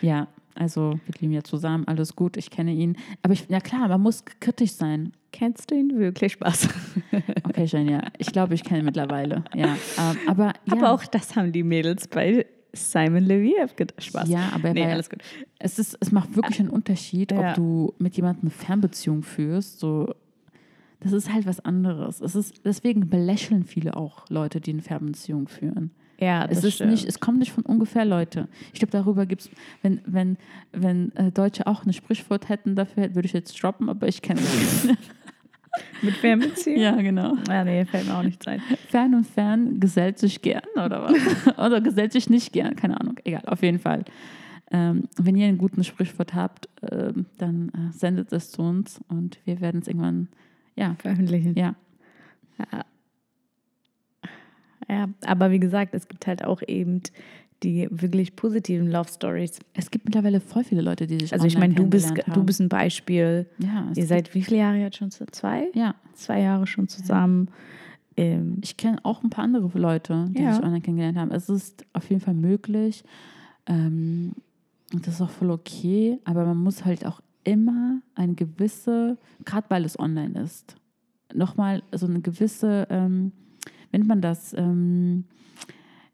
[0.00, 2.96] Ja, also wir leben ja zusammen, alles gut, ich kenne ihn.
[3.22, 5.12] Aber ich, ja klar, man muss kritisch sein.
[5.32, 6.32] Kennst du ihn wirklich?
[6.32, 6.68] Spaß.
[7.44, 8.02] Okay, Jen, ja.
[8.18, 9.42] Ich glaube, ich kenne ihn mittlerweile.
[9.54, 9.76] Ja.
[9.98, 14.02] ähm, aber ja, Aber auch das haben die Mädels bei Simon Leviev gedacht.
[14.04, 14.28] Spaß.
[14.28, 15.20] Ja, aber er nee, alles gut.
[15.58, 17.50] es, ist, es macht wirklich einen Unterschied, Ja.
[17.50, 19.80] ob du mit jemandem eine Fernbeziehung führst.
[19.80, 20.14] So,
[21.00, 22.20] das ist halt was anderes.
[22.20, 25.90] Es ist, deswegen belächeln viele auch Leute, die eine Fernbeziehung führen.
[26.20, 26.90] Ja, Es das ist stimmt.
[26.90, 28.48] nicht, es kommt nicht von ungefähr, Leute.
[28.72, 29.50] Ich glaube, darüber gibt es,
[29.82, 30.36] wenn, wenn,
[30.72, 34.40] wenn äh, Deutsche auch ein Sprichwort hätten dafür, würde ich jetzt droppen, aber ich kenne
[34.40, 34.88] es.
[36.02, 36.80] Mit Fernbeziehung?
[36.80, 37.36] ja, genau.
[37.48, 38.60] Ja, nee, fällt mir auch nichts ein.
[38.88, 41.58] Fern und fern gesellt sich gern, oder was?
[41.58, 43.18] oder gesellt sich nicht gern, keine Ahnung.
[43.24, 44.04] Egal, auf jeden Fall.
[44.70, 49.38] Ähm, wenn ihr einen guten Sprichwort habt, ähm, dann äh, sendet es zu uns und
[49.44, 50.28] wir werden es irgendwann,
[50.76, 51.54] ja, Veröffentlichen.
[51.56, 51.74] ja.
[54.90, 57.02] Ja, aber wie gesagt, es gibt halt auch eben
[57.62, 59.58] die wirklich positiven Love Stories.
[59.74, 62.40] Es gibt mittlerweile voll viele Leute, die sich Also ich meine, du bist, kennengelernt du
[62.40, 62.46] haben.
[62.46, 63.46] bist ein Beispiel.
[63.58, 65.68] ja, Ihr seid wie viele Jahre jetzt schon zu zwei?
[65.74, 67.48] ja, Zwei Jahre schon zusammen.
[68.16, 70.54] Ähm, ich kenne auch ein paar andere Leute, die Ja.
[70.54, 71.30] sich online kennengelernt haben.
[71.30, 73.02] Es ist auf jeden Fall möglich.
[73.66, 74.32] Ähm,
[74.92, 79.66] und das ist auch voll okay, aber man muss halt auch immer eine gewisse, gerade
[79.68, 80.76] weil es online ist,
[81.34, 83.32] nochmal so eine gewisse, ähm,
[83.92, 85.24] nennt man das, ähm,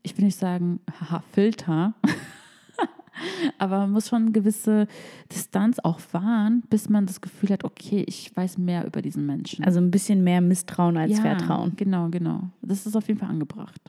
[0.05, 1.95] ich will nicht sagen, haha, Filter,
[3.59, 4.87] aber man muss schon eine gewisse
[5.33, 9.65] Distanz auch wahren, bis man das Gefühl hat, okay, ich weiß mehr über diesen Menschen.
[9.65, 11.73] also ein bisschen mehr Misstrauen als Vertrauen.
[11.77, 12.51] Genau, genau.
[12.63, 13.81] Das ist auf jeden Fall angebracht.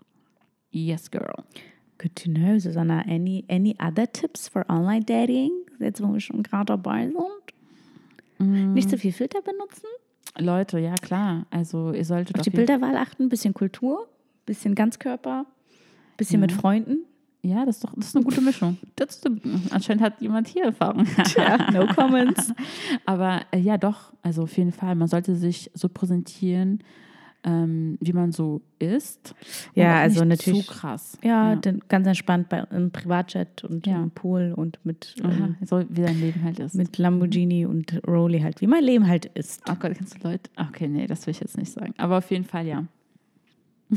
[0.72, 1.44] Yes, girl.
[1.98, 3.02] Good to know, Susanna.
[3.08, 5.52] Any, any other tips for online dating?
[5.80, 8.74] Jetzt, wo wir schon gerade dabei sind?
[8.74, 9.86] Nicht so viel Filter benutzen?
[10.38, 11.46] Leute, ja klar.
[11.50, 14.08] Also ihr solltet Auf die Bilderwahl achten, bisschen Kultur,
[14.46, 15.46] bisschen Ganzkörper,
[16.18, 17.00] bisschen mit Freunden.
[17.44, 18.78] Ja, das ist doch das ist eine gute Mischung.
[18.96, 19.30] Das ist,
[19.70, 21.06] anscheinend hat jemand hier Erfahrung.
[21.38, 22.52] Ja, no comments.
[23.06, 24.14] Aber äh, ja, doch.
[24.24, 24.96] Also auf jeden Fall.
[24.96, 26.80] Man sollte sich so präsentieren,
[27.44, 29.36] ähm, wie man so ist.
[29.76, 31.20] Ja, also nicht natürlich- Zu krass.
[31.24, 31.56] Ja, Ja.
[31.58, 34.02] Dann ganz entspannt bei, im Privatjet und Ja.
[34.02, 36.74] im Pool und mit, ähm, so wie dein Leben halt ist.
[36.74, 39.62] mit Lamborghini und Rolli halt, wie mein Leben halt ist.
[39.70, 40.50] Oh Gott, kennst du Leute?
[40.58, 41.94] Okay, nee, das will ich jetzt nicht sagen.
[42.00, 42.86] Aber auf jeden Fall ja.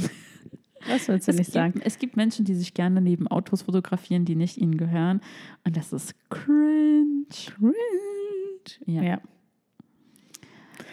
[0.89, 1.81] Was willst du Es nicht gibt, sagen?
[1.85, 5.21] es gibt Menschen, die sich gerne neben Autos fotografieren, die nicht ihnen gehören.
[5.65, 7.25] Und das ist cringe.
[7.31, 7.73] Cringe.
[8.87, 9.03] Ja.
[9.03, 9.21] ja.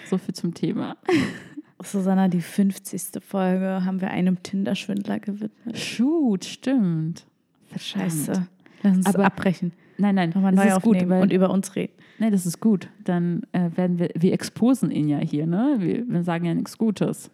[0.10, 0.98] So viel zum Thema.
[1.84, 3.22] Susanna, die 50.
[3.24, 5.78] Folge haben wir einem Tinder-Schwindler gewidmet.
[5.78, 7.26] Shoot, stimmt.
[7.78, 8.48] Scheiße.
[8.84, 9.72] Lass uns Aber- abbrechen.
[9.98, 11.94] Nein, nein, Nochmal neu ist gut, aufnehmen weil, und über uns reden.
[12.20, 12.90] nein, das ist gut.
[13.06, 15.76] Dann äh, werden wir, wir exposen ihn ja hier, ne?
[15.80, 17.32] Wir, wir sagen ja nichts Gutes.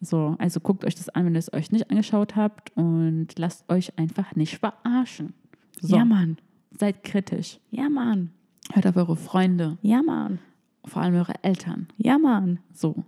[0.00, 3.68] So, also guckt euch das an, wenn ihr es euch nicht angeschaut habt und lasst
[3.70, 5.34] euch einfach nicht verarschen.
[5.80, 6.38] So, Ja, Mann.
[6.78, 7.58] seid kritisch.
[7.70, 8.30] Ja, Mann.
[8.72, 10.38] Hört auf eure Freunde, Ja, Mann.
[10.84, 11.88] vor allem eure Eltern.
[11.98, 12.60] Ja, Mann.
[12.72, 13.04] So,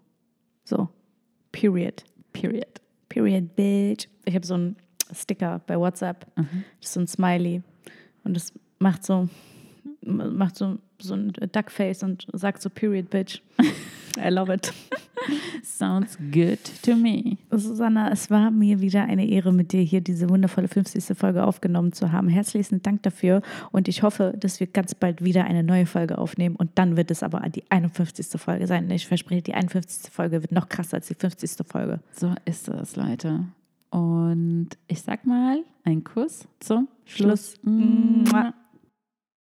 [0.65, 0.89] So.
[1.51, 2.05] Period.
[2.33, 2.81] period.
[3.09, 4.09] Period, bitch.
[4.25, 4.77] Ich habe so einen
[5.13, 6.27] Sticker bei WhatsApp.
[6.35, 6.47] Das
[6.81, 7.63] ist so ein Smiley.
[8.25, 9.29] Und das macht so,
[10.03, 13.41] macht so, so ein Duckface und sagt so, Period, bitch.
[14.19, 14.73] I love it.
[15.63, 17.39] Sounds good to me.
[17.51, 21.17] Susanna, es war mir wieder eine Ehre, mit dir hier diese wundervolle 50.
[21.17, 22.29] Folge aufgenommen zu haben.
[22.29, 26.57] Herzlichen Dank dafür und ich hoffe, dass wir ganz bald wieder eine neue Folge aufnehmen
[26.57, 28.41] und dann wird es aber die 51.
[28.41, 28.91] Folge sein.
[28.91, 30.11] Ich verspreche, die 51.
[30.13, 31.67] Folge wird noch krasser als die 50.
[31.67, 32.01] Folge.
[32.13, 33.45] So ist es, Leute.
[33.91, 37.55] Und ich sag mal, ein Kuss zum Schluss.
[37.63, 38.53] Schluss.